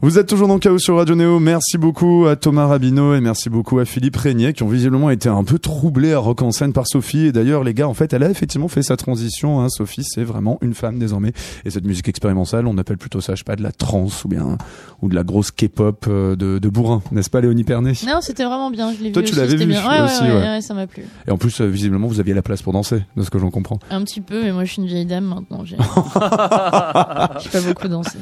[0.00, 1.40] Vous êtes toujours dans Chaos sur Radio Néo.
[1.40, 5.28] Merci beaucoup à Thomas Rabineau et merci beaucoup à Philippe Régnier qui ont visiblement été
[5.28, 7.26] un peu troublés à Rock en scène par Sophie.
[7.26, 9.60] Et d'ailleurs, les gars, en fait, elle a effectivement fait sa transition.
[9.60, 9.68] Hein.
[9.68, 11.32] Sophie, c'est vraiment une femme désormais.
[11.64, 14.28] Et cette musique expérimentale, on appelle plutôt ça, je sais pas, de la trance ou
[14.28, 14.56] bien
[15.02, 17.92] ou de la grosse K-pop euh, de, de bourrin, n'est-ce pas, Léonie Pernet?
[18.06, 18.92] Non, c'était vraiment bien.
[18.92, 19.80] Je l'ai Toi, vu tu l'avais vu bien.
[19.88, 20.42] Ouais, aussi, ouais, ouais, ouais.
[20.42, 21.04] ouais, ça m'a plu.
[21.26, 23.50] Et en plus, euh, visiblement, vous aviez la place pour danser, de ce que j'en
[23.50, 23.78] comprends.
[23.90, 25.64] Un petit peu, mais moi je suis une vieille dame maintenant.
[25.64, 25.76] J'ai
[26.14, 27.30] pas
[27.66, 28.18] beaucoup dansé.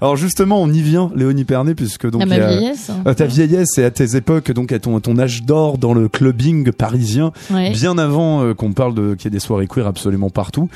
[0.00, 2.90] Alors justement, on y vient, Léonie Pernet, puisque donc à il ma vieillesse.
[2.90, 3.02] hein.
[3.04, 5.94] à ta vieillesse et à tes époques, donc à ton, à ton âge d'or dans
[5.94, 7.70] le clubbing parisien, Ouais.
[7.70, 10.68] bien avant euh, qu'on parle de qu'il y ait des soirées queer absolument partout.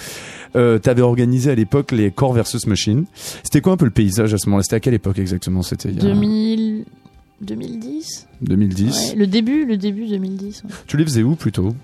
[0.57, 3.05] Euh, T'avais organisé à l'époque les Core versus Machine.
[3.43, 4.63] C'était quoi un peu le paysage à ce moment-là?
[4.63, 5.63] C'était à quelle époque exactement?
[5.63, 6.85] C'était il y a 2000...
[7.41, 9.11] 2010 2010.
[9.13, 10.63] Ouais, Le début, le début 2010.
[10.65, 10.71] ouais.
[10.87, 11.75] Tu les faisais où plutôt?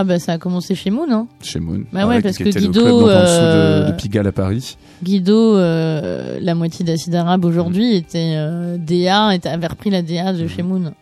[0.00, 1.26] Ah bah ça a commencé chez Moon, hein.
[1.42, 1.82] Chez Moon.
[1.92, 4.76] Bah ouais, parce que Guido, club donc en euh, de, de Pigalle à Paris.
[5.02, 10.32] Guido, euh, la moitié d'Acide Arabe aujourd'hui, était euh, DA, était, avait repris la DA
[10.32, 10.92] de chez Moon.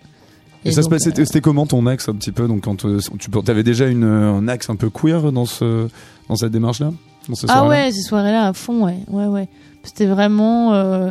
[0.64, 2.98] Et, ça se passait, euh, c'était comment ton axe un petit peu Donc quand euh,
[3.18, 5.88] tu avais déjà une, un axe un peu queer dans ce
[6.30, 6.90] dans cette démarche-là,
[7.48, 9.46] Ah ouais, ces soirées-là à fond, ouais, ouais, ouais.
[9.82, 11.10] C'était vraiment euh,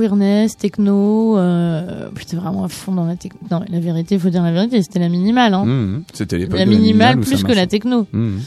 [0.00, 1.36] queerness, techno.
[1.38, 3.38] Euh, J'étais vraiment à fond dans la techno.
[3.50, 5.54] Non, la vérité, il faut dire la vérité, c'était la minimale.
[5.54, 5.64] Hein.
[5.64, 8.06] Mmh, C'était l'époque la de minimale plus que la techno.
[8.12, 8.38] Mmh.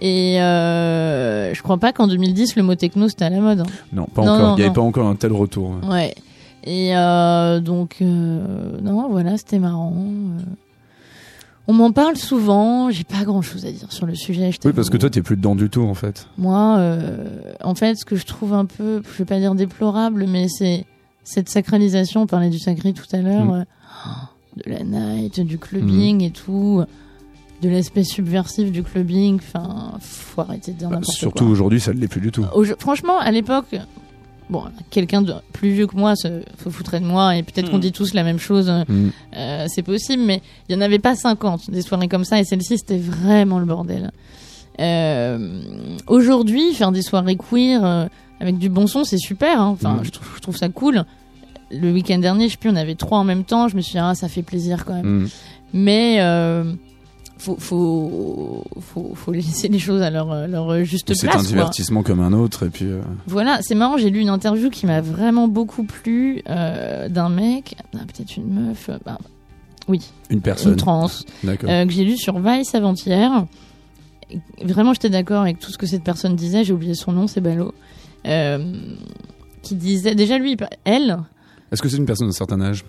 [0.00, 3.60] Et euh, je crois pas qu'en 2010 le mot techno c'était à la mode.
[3.60, 3.64] hein.
[3.92, 4.48] Non, pas Non, encore.
[4.48, 5.72] non, Il n'y avait pas encore un tel retour.
[5.88, 6.14] ouais.
[6.66, 9.92] Et euh, donc euh, non, voilà, c'était marrant.
[9.96, 10.40] euh.
[11.68, 12.90] On m'en parle souvent.
[12.90, 14.50] J'ai pas grand chose à dire sur le sujet.
[14.52, 16.26] je Oui, parce que toi, t'es plus dedans du tout, en fait.
[16.36, 17.24] Moi, euh,
[17.62, 20.84] en fait, ce que je trouve un peu, je vais pas dire déplorable, mais c'est
[21.24, 22.22] cette sacralisation.
[22.22, 23.50] On parlait du sacré tout à l'heure, Mm.
[23.52, 23.64] euh,
[24.64, 26.84] de la night, du clubbing et tout,
[27.62, 29.36] de l'aspect subversif du clubbing.
[29.36, 32.44] Enfin, faut arrêter de dire Bah, n'importe surtout aujourd'hui, ça ne l'est plus du tout.
[32.78, 33.74] Franchement, à l'époque,
[34.50, 37.78] bon, quelqu'un de plus vieux que moi se se foutrait de moi et peut-être qu'on
[37.78, 38.68] dit tous la même chose.
[38.68, 39.10] euh, Mm.
[39.36, 42.44] euh, c'est possible, mais il y en avait pas 50 des soirées comme ça et
[42.44, 44.12] celle-ci c'était vraiment le bordel.
[44.80, 45.60] Euh,
[46.06, 48.06] Aujourd'hui, faire des soirées queer euh,
[48.40, 49.60] avec du bon son, c'est super.
[49.60, 49.68] hein.
[49.68, 50.04] Enfin, Mm.
[50.04, 51.04] je, trouve, je trouve ça cool.
[51.70, 53.68] Le week-end dernier, je sais plus, on avait trois en même temps.
[53.68, 55.22] Je me suis dit, ah, ça fait plaisir quand même.
[55.24, 55.28] Mm.
[55.72, 56.72] Mais euh,
[57.38, 61.34] faut, faut, faut, faut laisser les choses à leur, leur juste C'est place.
[61.36, 61.48] un quoi.
[61.48, 62.84] divertissement comme un autre, et puis.
[62.86, 67.28] euh, Voilà, c'est marrant, j'ai lu une interview qui m'a vraiment beaucoup plu euh, d'un
[67.28, 69.18] mec, ah, peut-être une meuf, bah,
[69.88, 70.00] oui,
[70.30, 70.72] une personne.
[70.72, 71.08] une trans,
[71.44, 73.46] que j'ai lu sur Vice avant-hier.
[74.62, 77.40] Vraiment, j'étais d'accord avec tout ce que cette personne disait, j'ai oublié son nom, c'est
[77.40, 77.72] ballot.
[78.26, 78.72] Euh,
[79.62, 81.18] qui disait, déjà lui, elle,
[81.72, 82.84] Est-ce que c'est une personne d'un certain âge?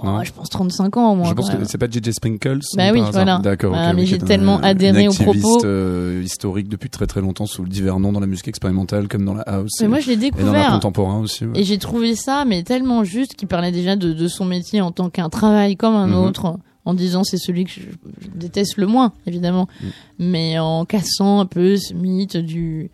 [0.00, 1.28] Oh, je pense 35 ans au moins.
[1.28, 3.38] Je pense que c'est pas JJ Sprinkles Bah oui, voilà.
[3.38, 3.72] D'accord.
[3.72, 5.64] Ok, mais oui, j'ai un- tellement adhéré aux propos.
[5.64, 9.34] euh, historique depuis très très longtemps sous divers noms dans la musique expérimentale comme dans
[9.34, 9.72] la house.
[9.80, 10.70] Mais moi, je l'ai et dans la découvert.
[10.70, 11.46] contemporain aussi.
[11.46, 11.58] ouais.
[11.58, 14.92] Et j'ai trouvé ça, mais tellement juste qu'il parlait déjà de, de son métier en
[14.92, 16.14] tant qu'un travail comme un Mhm.
[16.14, 17.80] autre, en disant c'est celui que je,
[18.20, 19.86] je déteste le moins, évidemment, Mm.
[20.18, 22.90] mais en cassant un peu ce mythe du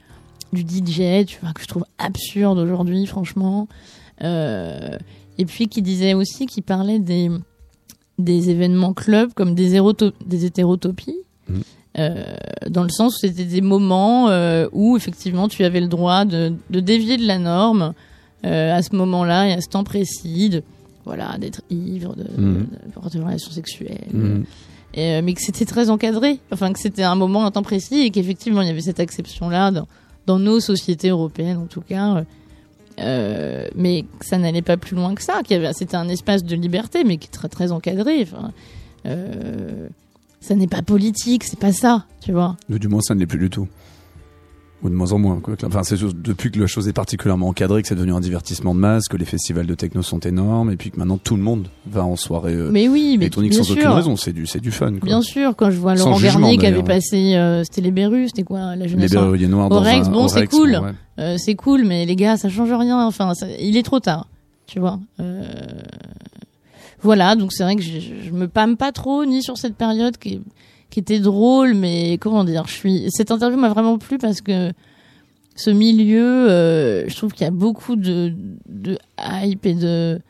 [0.53, 3.67] du DJ, tu vois, que je trouve absurde aujourd'hui, franchement.
[4.23, 4.97] Euh,
[5.39, 7.31] et puis qui disait aussi qu'il parlait des
[8.19, 11.19] des événements clubs comme des, éroto- des hétérotopies.
[11.49, 11.63] Mhm.
[11.99, 12.25] Euh,
[12.69, 16.53] dans le sens où c'était des moments euh, où effectivement tu avais le droit de,
[16.71, 17.93] de dévier de la norme
[18.45, 20.63] euh, à ce moment-là et à ce temps précis, de,
[21.05, 22.67] voilà, d'être ivre, de, Mhm.
[23.13, 24.45] de relations sexuelles,
[24.95, 28.01] et, euh, mais que c'était très encadré, enfin que c'était un moment, un temps précis,
[28.03, 29.89] et qu'effectivement il y avait cette exception-là dans,
[30.27, 32.23] dans nos sociétés européennes en tout cas, euh,
[33.01, 36.55] euh, mais que ça n'allait pas plus loin que ça, qu'il c'était un espace de
[36.55, 38.23] liberté, mais qui est très très encadré.
[38.23, 38.53] Enfin,
[39.07, 39.89] euh,
[40.41, 42.57] ça n'est pas politique, c'est pas ça, tu vois.
[42.69, 43.67] Du moins, ça ne l'est plus du tout.
[44.85, 45.41] Ou de moins en moins.
[45.41, 45.55] Quoi.
[45.65, 48.81] Enfin, c'est depuis que la chose est particulièrement encadrée, que c'est devenu un divertissement de
[48.81, 51.69] masse, que les festivals de techno sont énormes, et puis que maintenant tout le monde
[51.87, 54.17] va en soirée euh, mais oui, mais électronique bien sans aucune raison.
[54.17, 54.91] C'est du, c'est du fun.
[54.93, 55.07] Quoi.
[55.07, 58.43] Bien sûr, quand je vois Laurent Garnier qui avait passé, euh, c'était les Berus, c'était
[58.43, 60.73] quoi, la Les jeunesse en- berruriers noirs Au dans un, bon, c'est cool.
[60.73, 60.91] ouais.
[61.19, 63.07] Euh, c'est cool, mais les gars, ça change rien.
[63.07, 64.27] Enfin, ça- il est trop tard,
[64.67, 64.99] tu vois.
[65.19, 65.45] Euh,
[67.03, 70.17] voilà, donc c'est vrai que je, je me pâme pas trop ni sur cette période
[70.17, 70.41] qui,
[70.95, 73.07] qui était drôle, mais comment dire, je suis.
[73.11, 74.71] Cette interview m'a vraiment plu parce que
[75.57, 78.33] ce milieu, euh, je trouve qu'il y a beaucoup de,
[78.69, 80.21] de hype et de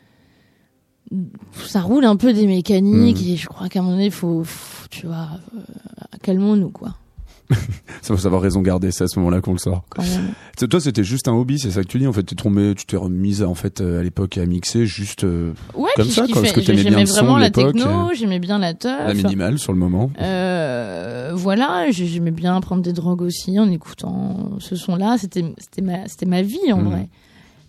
[1.67, 3.27] ça roule un peu des mécaniques Mhm.
[3.33, 5.61] et je crois qu'à un moment donné, faut, faut- tu vois, euh,
[6.23, 6.95] calmons-nous quoi.
[8.01, 9.83] Ça faut savoir raison garder, c'est à ce moment-là qu'on le sort.
[9.89, 10.33] Quand même.
[10.57, 12.07] C'est- Toi, c'était juste un hobby, c'est ça que tu dis.
[12.07, 15.23] En fait, t'es tombé, tu t'es remise en fait euh, à l'époque à mixer juste
[15.23, 18.39] euh, Ouais, Comme ça, quoi, parce que t'aimais bien le son vraiment la techno, j'aimais
[18.39, 19.07] bien la teuf.
[19.07, 20.11] la minimale sur le moment.
[20.21, 25.17] Euh, voilà, j'ai- j'aimais bien prendre des drogues aussi en écoutant ce son-là.
[25.19, 26.89] C'était c'était ma c'était ma vie en Mhm.
[26.89, 27.09] vrai.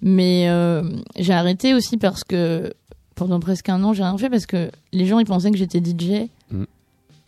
[0.03, 0.83] Mais euh,
[1.19, 2.73] j'ai arrêté aussi parce que
[3.15, 5.81] pendant presque un an j'ai rien fait parce que les gens ils pensaient que j'étais
[5.81, 6.29] DJ.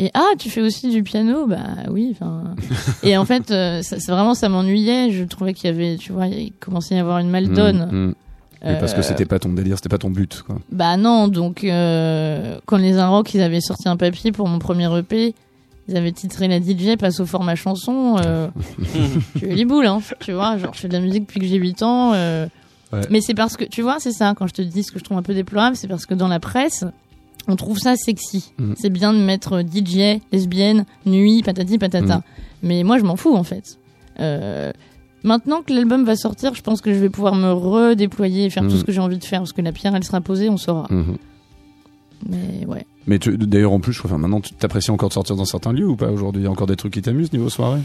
[0.00, 1.46] Et ah, tu fais aussi du piano?
[1.46, 1.58] Bah
[1.90, 2.10] oui.
[2.12, 2.54] Enfin.
[3.02, 5.10] et en fait, euh, ça, vraiment ça m'ennuyait.
[5.10, 7.88] Je trouvais qu'il y avait, tu vois, il commençait à y avoir une maldonne.
[7.90, 8.14] Mm, mm.
[8.64, 10.42] Oui, parce que Euh, c'était pas ton délire, c'était pas ton but.
[10.44, 10.56] Quoi.
[10.72, 14.88] bah non, donc euh, quand les Inrocks ils avaient sorti un papier pour mon premier
[14.98, 15.32] EP,
[15.88, 18.16] ils avaient titré la DJ passe au format chanson.
[18.24, 18.48] Euh,
[19.36, 20.58] j'ai eu les boules, hein, tu vois.
[20.58, 22.12] Genre je fais de la musique depuis que j'ai 8 ans.
[22.14, 22.46] euh,
[22.90, 23.02] Ouais.
[23.10, 25.04] Mais c'est parce que, tu vois, c'est ça, quand je te dis ce que je
[25.04, 26.84] trouve un peu déplorable, c'est parce que dans la presse,
[27.48, 28.52] on trouve ça sexy.
[28.58, 28.74] Mhm.
[28.78, 32.16] C'est bien de mettre DJ, lesbienne, nuit, patati patata.
[32.16, 32.22] Mhm.
[32.62, 33.78] Mais moi je m'en fous en fait.
[34.20, 34.72] Euh,
[35.24, 38.62] Maintenant que l'album va sortir, je pense que je vais pouvoir me redéployer et faire
[38.62, 40.56] tout ce que j'ai envie de faire parce que la pierre elle sera posée, on
[40.56, 40.86] saura.
[40.90, 41.16] Mhm.
[42.28, 42.86] Mais ouais.
[43.08, 45.72] Mais d'ailleurs, en plus, je crois, enfin, maintenant, tu t'apprécies encore de sortir dans certains
[45.72, 46.42] lieux ou pas aujourd'hui?
[46.42, 47.80] Il y a encore des trucs qui t'amusent niveau soirée?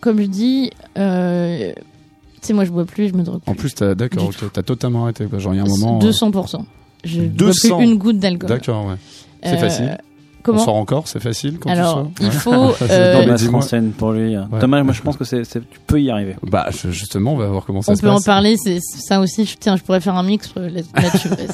[0.00, 3.50] Comme je dis, euh, tu sais, moi je bois plus, je me drogue plus.
[3.50, 5.26] En plus, t'as, d'accord, Du ok, t'as totalement arrêté.
[5.38, 5.98] Genre, il y a un moment.
[6.02, 6.64] euh, 200%.
[7.04, 7.76] Je ne bois 200.
[7.78, 8.48] plus une goutte d'alcool.
[8.48, 8.94] D'accord, ouais.
[9.42, 9.98] C'est Euh, facile.
[10.42, 12.50] Comment On sort encore, c'est facile quand Alors, tu il sors faut.
[12.84, 12.90] Ouais.
[12.90, 13.36] euh, Non,
[13.72, 14.38] mais pour lui.
[14.38, 14.44] Ouais.
[14.58, 16.34] Thomas, moi je pense que c'est, tu peux y arriver.
[16.42, 18.24] Bah, justement, on va voir comment ça on se peut en passe.
[18.24, 19.44] parler, c'est ça aussi.
[19.44, 21.28] je- Tiens, je pourrais faire un mix euh, là- là-dessus.
[21.28, 21.52] parce que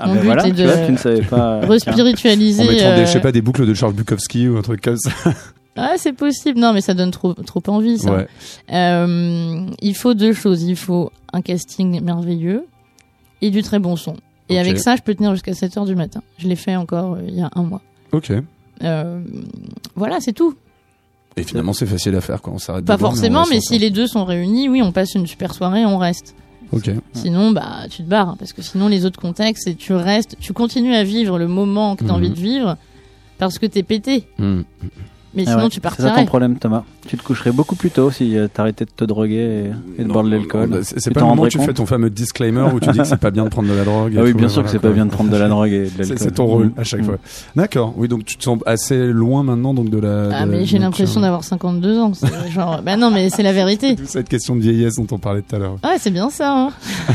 [0.00, 1.60] Ah Mon ben but voilà, est de vois, tu ne savais pas.
[1.60, 1.68] tiens.
[1.70, 2.62] Respiritualiser.
[2.62, 4.80] En mettant des, euh, je sais pas, des boucles de Charles Bukowski ou un truc
[4.80, 5.10] comme ça.
[5.76, 6.60] Ah, c'est possible.
[6.60, 8.12] Non, mais ça donne trop, trop envie, ça.
[8.14, 8.28] Ouais.
[8.72, 10.62] Euh, il faut deux choses.
[10.62, 12.64] Il faut un casting merveilleux
[13.42, 14.14] et du très bon son.
[14.48, 16.22] Et avec ça, je peux tenir jusqu'à 7 heures du matin.
[16.38, 17.80] Je l'ai fait encore euh, il y a un mois.
[18.12, 18.32] Ok.
[18.82, 19.20] Euh,
[19.94, 20.54] voilà, c'est tout.
[21.36, 22.84] Et finalement, c'est facile à faire quand on s'arrête.
[22.84, 25.84] Pas dedans, forcément, mais si les deux sont réunis, oui, on passe une super soirée,
[25.86, 26.34] on reste.
[26.72, 26.90] Ok.
[27.12, 30.36] Sinon, bah, tu te barres, hein, parce que sinon, les autres contextes, et tu restes,
[30.40, 32.18] tu continues à vivre le moment que tu as Mhm.
[32.18, 32.76] envie de vivre,
[33.38, 34.24] parce que t'es pété.
[34.38, 34.62] Hmm.
[35.36, 36.24] Mais Ah sinon, ouais, tu C'est ça ton partirais.
[36.26, 36.84] problème, Thomas.
[37.06, 40.08] Tu te coucherais beaucoup plus tôt si euh, t'arrêtais de te droguer et, et de
[40.12, 40.80] boire de l'alcool.
[40.82, 43.04] C'est pas le moment où tu compte fais ton fameux disclaimer où tu dis que
[43.04, 44.14] c'est pas bien de prendre de la drogue.
[44.18, 45.70] Ah oui, tout, bien sûr voilà, que c'est pas bien de prendre de la drogue
[45.72, 46.18] et de l'alcool.
[46.18, 47.04] C'est ton rôle à chaque Mm.
[47.04, 47.18] fois.
[47.56, 47.94] D'accord.
[47.96, 50.28] Oui, donc tu te sens assez loin maintenant donc de la.
[50.32, 52.12] Ah, de mais j'ai l'impression d'avoir 52 ans.
[52.14, 53.96] c'est Genre, bah non, mais c'est la vérité.
[54.06, 55.76] Cette question de vieillesse dont on parlait tout à l'heure.
[55.84, 56.70] Ouais, c'est bien ça, hein.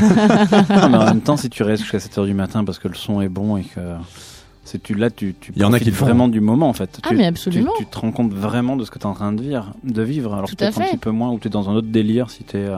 [0.70, 2.94] Non, mais en même temps, si tu restes jusqu'à 7h du matin parce que le
[2.94, 3.80] son est bon et que
[4.70, 6.28] c'est tu là tu tu Il y en a qui le font, vraiment hein.
[6.28, 7.00] du moment en fait.
[7.02, 7.72] Ah, Tu- mais absolument.
[7.78, 9.72] Tu, tu te rends compte vraiment de ce que tu es en train de vivre,
[9.84, 10.34] de vivre.
[10.34, 12.30] Alors Tout à peut-être un petit peu moins ou tu es dans un autre délire
[12.30, 12.68] si tu es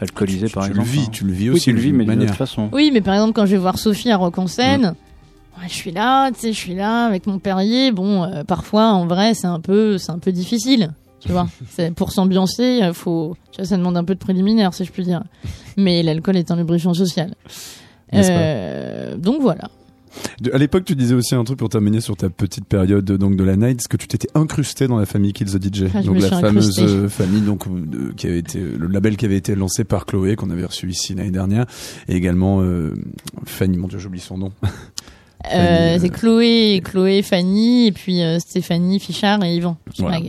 [0.00, 0.86] alcoolisé tu, par tu exemple.
[0.88, 1.10] le vis, hein.
[1.12, 1.64] tu le vis Oui, aussi.
[1.64, 2.68] tu le vis, mais d'une autre façon.
[2.72, 4.94] Oui, mais par exemple, quand je vais voir Sophie à Rock en scène,
[5.58, 7.92] ouais, je suis là, tu sais, je suis là avec mon Perrier.
[7.92, 10.90] Bon, euh, parfois, en vrai, c'est un peu, c'est un peu difficile.
[11.20, 14.74] Tu vois, c'est pour s'ambiancer, euh, faut, tu vois, ça demande un peu de préliminaire,
[14.74, 15.22] si je puis dire.
[15.76, 17.34] Mais l'alcool est un lubrifiant social.
[18.12, 19.70] Euh, donc voilà.
[20.52, 23.44] À l'époque, tu disais aussi un truc pour terminer sur ta petite période donc de
[23.44, 26.20] la night, c'est que tu t'étais incrusté dans la famille Kills the DJ, Ah, donc
[26.20, 26.82] la fameuse incrustée.
[26.82, 30.36] euh, famille donc euh, qui avait été le label qui avait été lancé par Chloé
[30.36, 31.66] qu'on avait reçu ici l'année dernière,
[32.08, 32.94] et également euh,
[33.44, 34.52] Fanny, mon Dieu, j'oublie son nom.
[35.54, 40.20] Euh, c'est Chloé, Chloé, Fanny, et puis Stéphanie, Fichard et Yvan Voilà.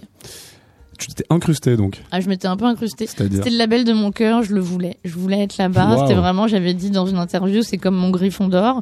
[0.98, 3.38] Tu t'étais incrusté donc, Ah, je m'étais un peu c'est-à-dire.
[3.38, 4.98] C'était le label de mon cœur, je le voulais.
[5.04, 5.96] Je voulais être là-bas.
[5.96, 6.02] Wow.
[6.02, 8.82] C'était vraiment, j'avais dit dans une interview, c'est comme mon Griffon d'or.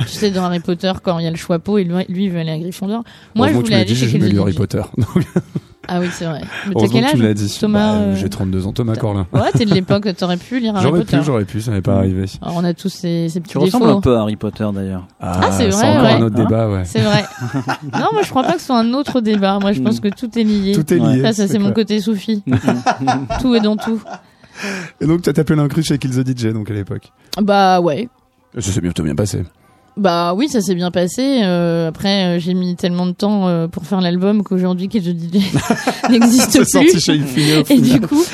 [0.00, 2.24] tu sais, dans Harry Potter, quand il y a le choix pot et lui, lui,
[2.24, 3.04] il veut aller à Griffon d'or.
[3.34, 4.52] Moi, je voulais aller dit, chez the Harry.
[4.52, 4.82] Potter.
[5.88, 6.42] Ah oui, c'est vrai.
[6.68, 7.56] Mais t'as quel que tu âge me l'as dit.
[7.60, 9.26] Thomas, Bah, euh, J'ai 32 ans, Thomas Corlin.
[9.32, 11.18] Ouais, t'es de l'époque, t'aurais pu lire Harry J'aurais Potter.
[11.18, 12.24] pu, j'aurais pu, ça n'est pas arrivé.
[12.40, 13.98] Alors, on a tous ces, ces petits Tu ressembles défauts.
[13.98, 15.06] un peu à Harry Potter d'ailleurs.
[15.20, 16.12] Ah, c'est vrai, encore ouais.
[16.12, 16.82] un autre Hein débat, ouais.
[16.84, 17.24] C'est vrai.
[17.92, 19.58] non, moi, je crois pas que ce soit un autre débat.
[19.60, 20.72] Moi, je pense que tout est lié.
[20.74, 21.22] Tout est lié.
[21.22, 22.42] Ça, ça c'est mon côté soufi.
[23.40, 24.00] tout est dans tout.
[25.00, 27.10] Et donc, tu as tapé l'incruste chez Kill the DJ, donc à l'époque.
[27.40, 28.08] Bah ouais.
[28.58, 29.42] Ça s'est bientôt bien passé.
[29.98, 31.40] Bah oui, ça s'est bien passé.
[31.42, 35.08] Euh, après, euh, j'ai mis tellement de temps euh, pour faire l'album qu'aujourd'hui, Kid the
[35.08, 35.38] DJ
[36.10, 37.00] n'existe C'est sorti plus.
[37.00, 37.56] chez Infinity.
[37.56, 38.24] au Et du coup,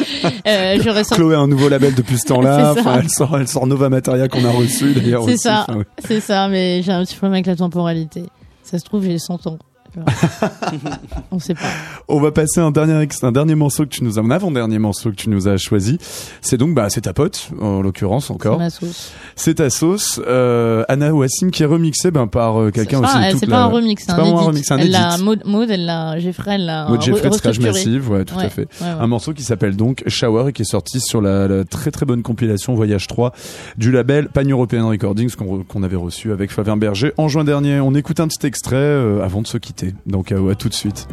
[0.46, 1.20] euh, j'aurais sorti.
[1.20, 2.74] Chloé a un nouveau label depuis ce temps-là.
[2.78, 5.24] Enfin, elle sort, elle sort Nova Materia qu'on a reçu d'ailleurs.
[5.24, 5.64] C'est ça.
[5.68, 5.84] Enfin, ouais.
[6.06, 8.22] C'est ça, mais j'ai un petit problème avec la temporalité.
[8.62, 9.58] Ça se trouve, j'ai 100 ans.
[11.30, 11.60] On sait pas.
[12.08, 15.10] On va passer un dernier un dernier morceau que tu nous as, un avant-dernier morceau
[15.10, 15.98] que tu nous as choisi.
[16.40, 18.58] C'est donc, bah, c'est ta pote, en l'occurrence C'est encore.
[18.58, 19.12] ma sauce.
[19.36, 23.38] C'est ta sauce, euh, Anna Wassim qui est remixée, ben, par euh, quelqu'un C'est aussi.
[23.40, 25.18] c'est la- pas un remix, c'est c'est un un remix, c'est un elle l'a.
[25.18, 27.62] Maud, Maud, elle l'a, Jeffrey, elle l'a Maud Jeffrey de.
[27.62, 28.62] Massive, ouais, tout Ouais, à fait.
[28.80, 28.94] ouais, ouais.
[29.00, 32.06] Un morceau qui s'appelle donc Shower et qui est sorti sur la, la très très
[32.06, 33.32] bonne compilation Voyage 3
[33.76, 37.80] du label Pan European Recordings qu'on avait reçu avec Flavien Berger en juin dernier.
[37.80, 39.87] On écoute un petit extrait euh, avant de se quitter.
[40.06, 41.08] Donc à, tout de suite.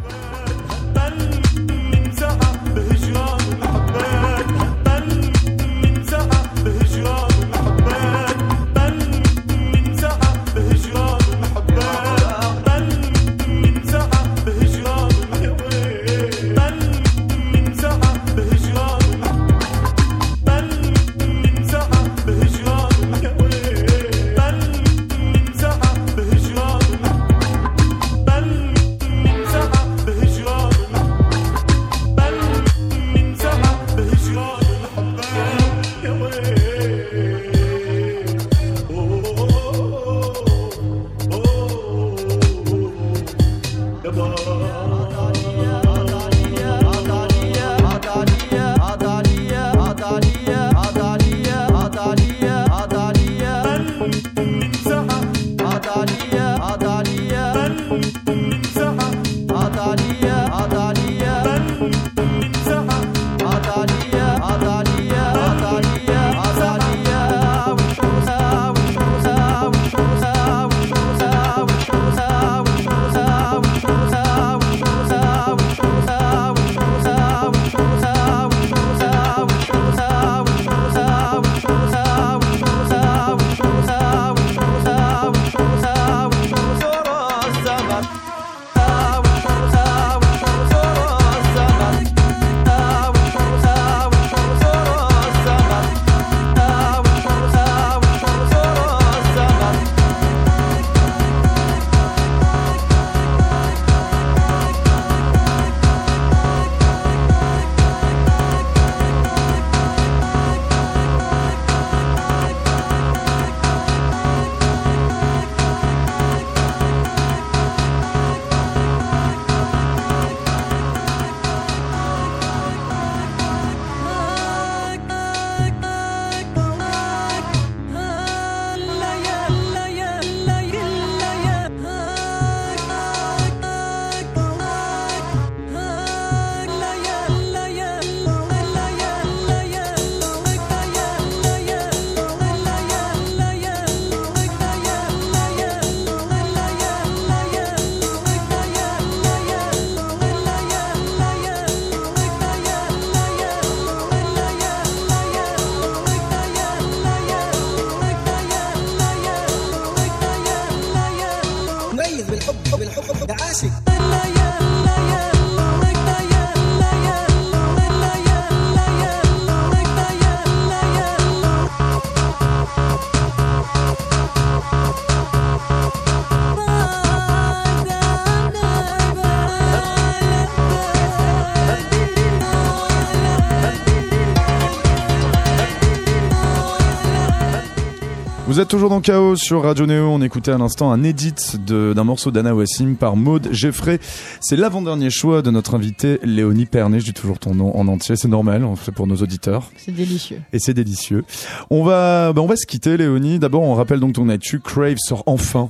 [188.56, 190.08] Vous êtes toujours dans Chaos sur Radio Néo.
[190.08, 193.98] On écoutait à l'instant un edit d'un morceau d'Anna Wassim par Maude Geffrey.
[194.40, 197.00] C'est l'avant-dernier choix de notre invité Léonie Pernet.
[197.00, 198.16] Je dis toujours ton nom en entier.
[198.16, 198.64] C'est normal.
[198.64, 199.70] On fait pour nos auditeurs.
[199.76, 200.40] C'est délicieux.
[200.54, 201.24] Et c'est délicieux.
[201.68, 203.38] On va, bah, on va se quitter, Léonie.
[203.38, 204.58] D'abord, on rappelle donc ton actu.
[204.58, 205.68] Crave sort enfin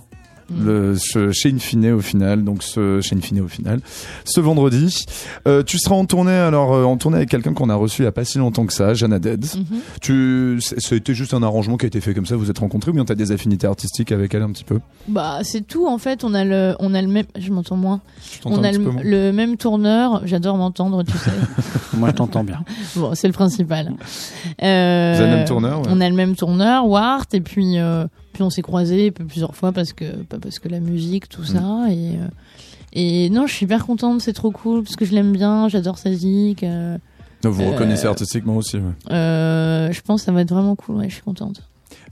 [0.55, 3.81] le, ce, chez Infine au final, donc ce, chez Infine au final,
[4.25, 5.05] ce vendredi.
[5.49, 8.05] Euh, tu seras en tournée, alors euh, en tournée avec quelqu'un qu'on a reçu il
[8.05, 9.45] y a pas si longtemps que ça, Jana Dead.
[9.55, 9.79] Mhm.
[10.01, 12.91] Tu, c'est- c'était juste un arrangement qui a été fait comme ça, vous êtes rencontrés
[12.91, 14.79] ou bien t'as des affinités artistiques avec elle un petit peu?
[15.09, 16.23] Bah, c'est tout en fait.
[16.25, 17.27] On a le, on a le même.
[17.39, 18.01] Je m'entends moins.
[18.31, 19.03] Tu On a le, peu moins?
[19.03, 20.23] le même tourneur.
[20.25, 21.31] J'adore m'entendre, tu sais.
[21.97, 22.61] Moi, je t'entends bien.
[22.97, 23.93] bon, c'est le principal.
[24.63, 25.87] Euh, Vous avez le même tourneur, ouais.
[25.91, 28.07] On a le même tourneur, Wart, et puis euh,
[28.37, 31.87] puis on s'est croisés plusieurs fois parce que pas parce que la musique, tout ça,
[31.91, 32.29] et euh,
[32.93, 34.21] et non, je suis hyper contente.
[34.21, 35.69] C'est trop cool parce que je l'aime bien.
[35.71, 36.63] J'adore sa zik.
[36.63, 36.99] euh,
[37.43, 38.77] Vous Euh, reconnaissez artistiquement aussi.
[38.77, 38.83] ouais.
[39.13, 40.97] euh, je pense que ça va être vraiment cool.
[40.97, 41.63] Ouais, je suis contente.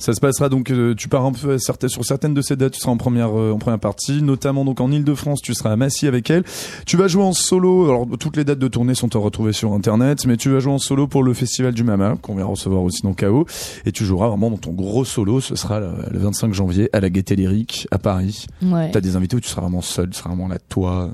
[0.04, 2.74] Ça se passera donc, euh, tu pars un peu certaines- sur certaines de ces dates,
[2.74, 5.76] tu seras en première, euh, en première partie, notamment donc en Ile-de-France, tu seras à
[5.76, 6.44] Massy avec elle.
[6.84, 9.72] Tu vas jouer en solo, alors toutes les dates de tournée sont à retrouver sur
[9.72, 12.82] internet, mais tu vas jouer en solo pour le Festival du Mama, qu'on vient recevoir
[12.82, 13.46] aussi dans KO,
[13.86, 17.00] et tu joueras vraiment dans ton gros solo, ce sera le, le 25 janvier à
[17.00, 18.44] la Gaîté Lyrique à Paris.
[18.62, 18.90] Ouais.
[18.90, 21.08] T'as des invités où tu seras vraiment seul, tu seras vraiment là toi.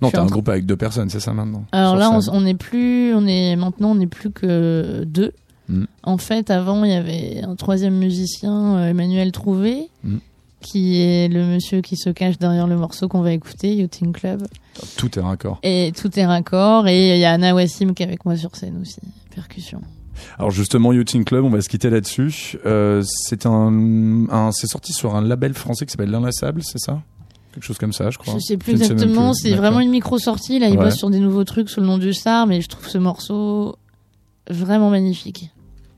[0.00, 2.56] Non, t'as un groupe avec deux personnes, c'est ça maintenant Alors là, on, on n'est
[2.56, 5.30] plus, on est maintenant, on n'est plus que deux.
[5.68, 5.84] Mm.
[6.02, 10.16] En fait, avant, il y avait un troisième musicien, euh, Emmanuel Trouvé, Mm.
[10.60, 14.46] qui est le monsieur qui se cache derrière le morceau qu'on va écouter, Yachting Club.
[14.96, 15.58] Tout est raccord.
[15.62, 16.86] Et tout est raccord.
[16.88, 19.00] Et il y a Anna Wassim qui est avec moi sur scène aussi,
[19.34, 19.80] percussion.
[20.38, 22.56] Alors justement, Yachting Club, on va se quitter là-dessus.
[22.64, 27.00] Euh, c'est un, un c'est sorti sur un label français qui s'appelle L'Inlassable, c'est ça?
[27.52, 28.34] Quelque chose comme ça, je crois.
[28.34, 30.58] Je sais plus Je exactement, c'est vraiment une micro-sortie.
[30.58, 30.84] Là, il Ouais.
[30.84, 33.76] bosse sur des nouveaux trucs sous le nom du Star, mais je trouve ce morceau
[34.50, 35.50] vraiment magnifique.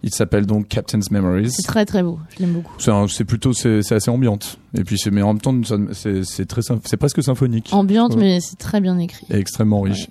[0.06, 1.50] Il s'appelle donc Captain's Memories.
[1.50, 2.74] C'est très très beau, je l'aime beaucoup.
[3.08, 4.58] C'est plutôt c'est c'est assez ambiante.
[4.76, 5.54] Et puis c'est mais en même temps
[5.92, 7.70] c'est c'est très c'est presque symphonique.
[7.72, 8.20] Ambiante, Ouais.
[8.20, 9.26] mais c'est très bien écrit.
[9.30, 10.08] Et extrêmement riche.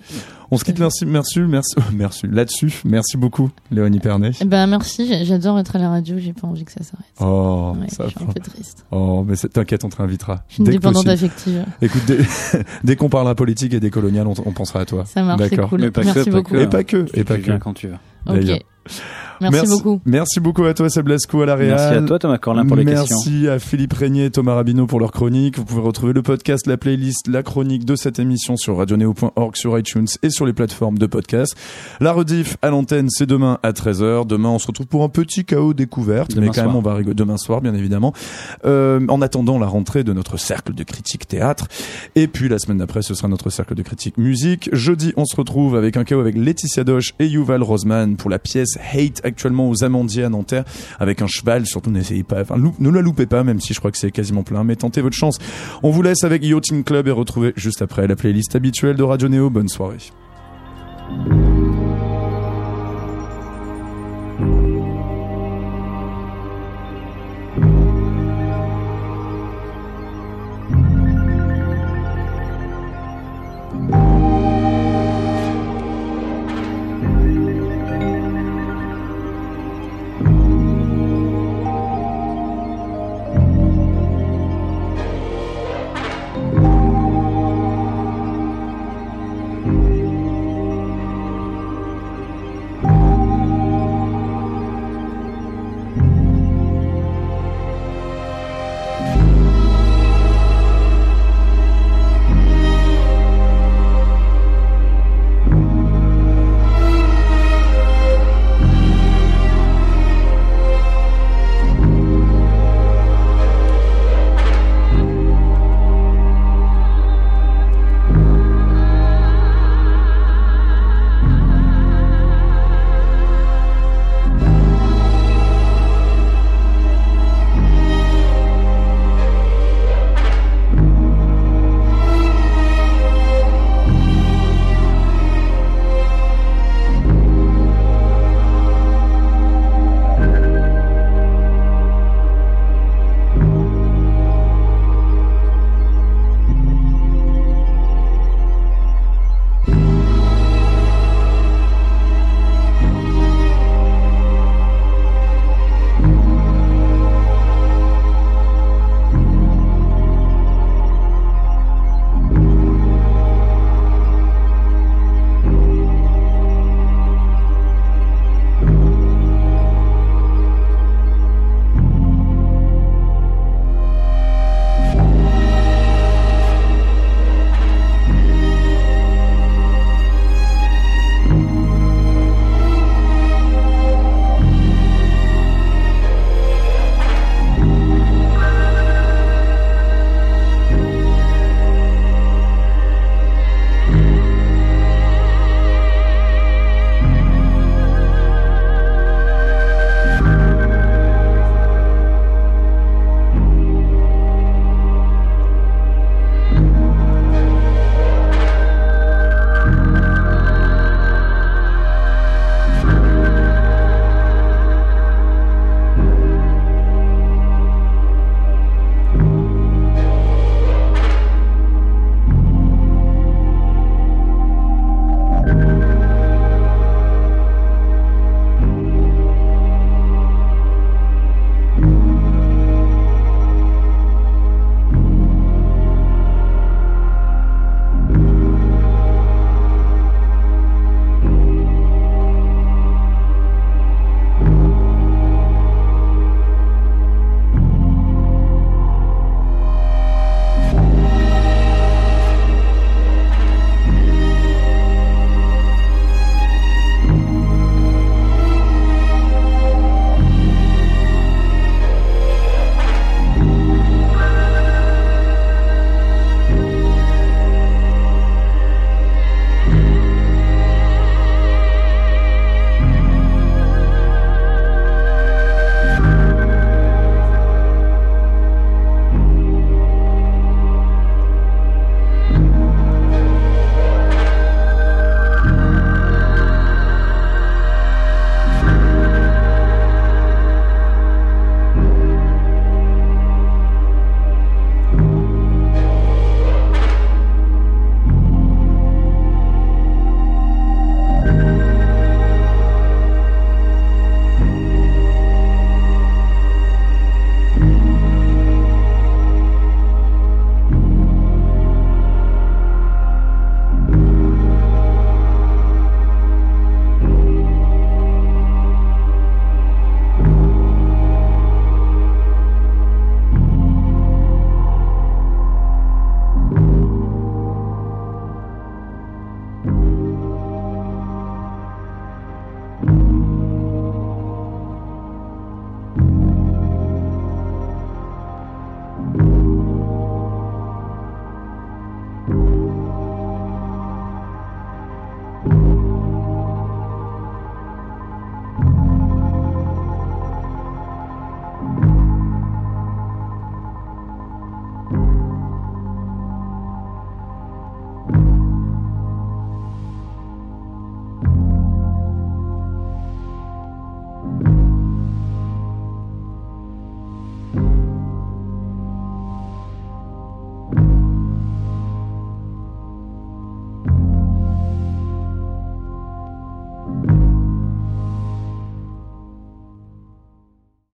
[0.49, 2.81] On se quitte merci merci merci merci là-dessus.
[2.86, 4.31] Merci beaucoup Léonie Pernet.
[4.41, 7.05] Eh ben merci, j'adore être à la radio, j'ai pas envie que ça s'arrête.
[7.19, 8.86] Oh, Ouais, ça je suis un peu triste.
[8.89, 10.43] Oh, mais t'inquiète, on te réinvitera.
[10.47, 11.65] Je suis une dépendante affective.
[11.84, 12.17] Écoute, dès,
[12.84, 15.05] dès qu'on parlera politique et des coloniales, on, on pensera à toi.
[15.05, 15.81] Ça marche, c'est cool.
[15.81, 16.53] Mais pas Merci que, pas beaucoup.
[16.55, 16.57] que.
[16.57, 17.51] Et pas que, et pas que.
[17.59, 17.95] quand tu veux.
[18.26, 18.65] Ok.
[19.41, 20.01] Merci, beaucoup.
[20.05, 21.75] Merci beaucoup à toi, Seb Lascaux à la Réal.
[21.77, 23.51] Merci à toi, Thomas Corlin, pour les Merci questions.
[23.51, 25.57] à Philippe Régnier et Thomas Rabineau pour leur chronique.
[25.57, 29.77] Vous pouvez retrouver le podcast, la playlist, la chronique de cette émission sur radioneo.org, sur
[29.77, 31.55] iTunes et sur les plateformes de podcast.
[31.99, 34.25] La rediff à l'antenne, c'est demain à 13h.
[34.27, 36.67] Demain, on se retrouve pour un petit chaos découverte, Demain mais quand soir.
[36.67, 38.13] même, on va rigoler demain soir, bien évidemment.
[38.65, 41.67] Euh, en attendant la rentrée de notre cercle de critique théâtre.
[42.15, 44.69] Et puis, la semaine d'après, ce sera notre cercle de critique musique.
[44.73, 48.39] Jeudi, on se retrouve avec un chaos avec Laetitia Doche et Yuval Rosman pour la
[48.39, 50.63] pièce Hate, actuellement aux Amandiers à Nanterre,
[50.99, 51.65] avec un cheval.
[51.65, 54.43] Surtout, n'essayez pas, enfin, ne la loupez pas, même si je crois que c'est quasiment
[54.43, 55.38] plein, mais tentez votre chance.
[55.84, 59.30] On vous laisse avec Yachting Club et retrouvez juste après la playlist habituelle de Radio
[59.30, 59.49] Néo.
[59.49, 59.97] Bonne soirée.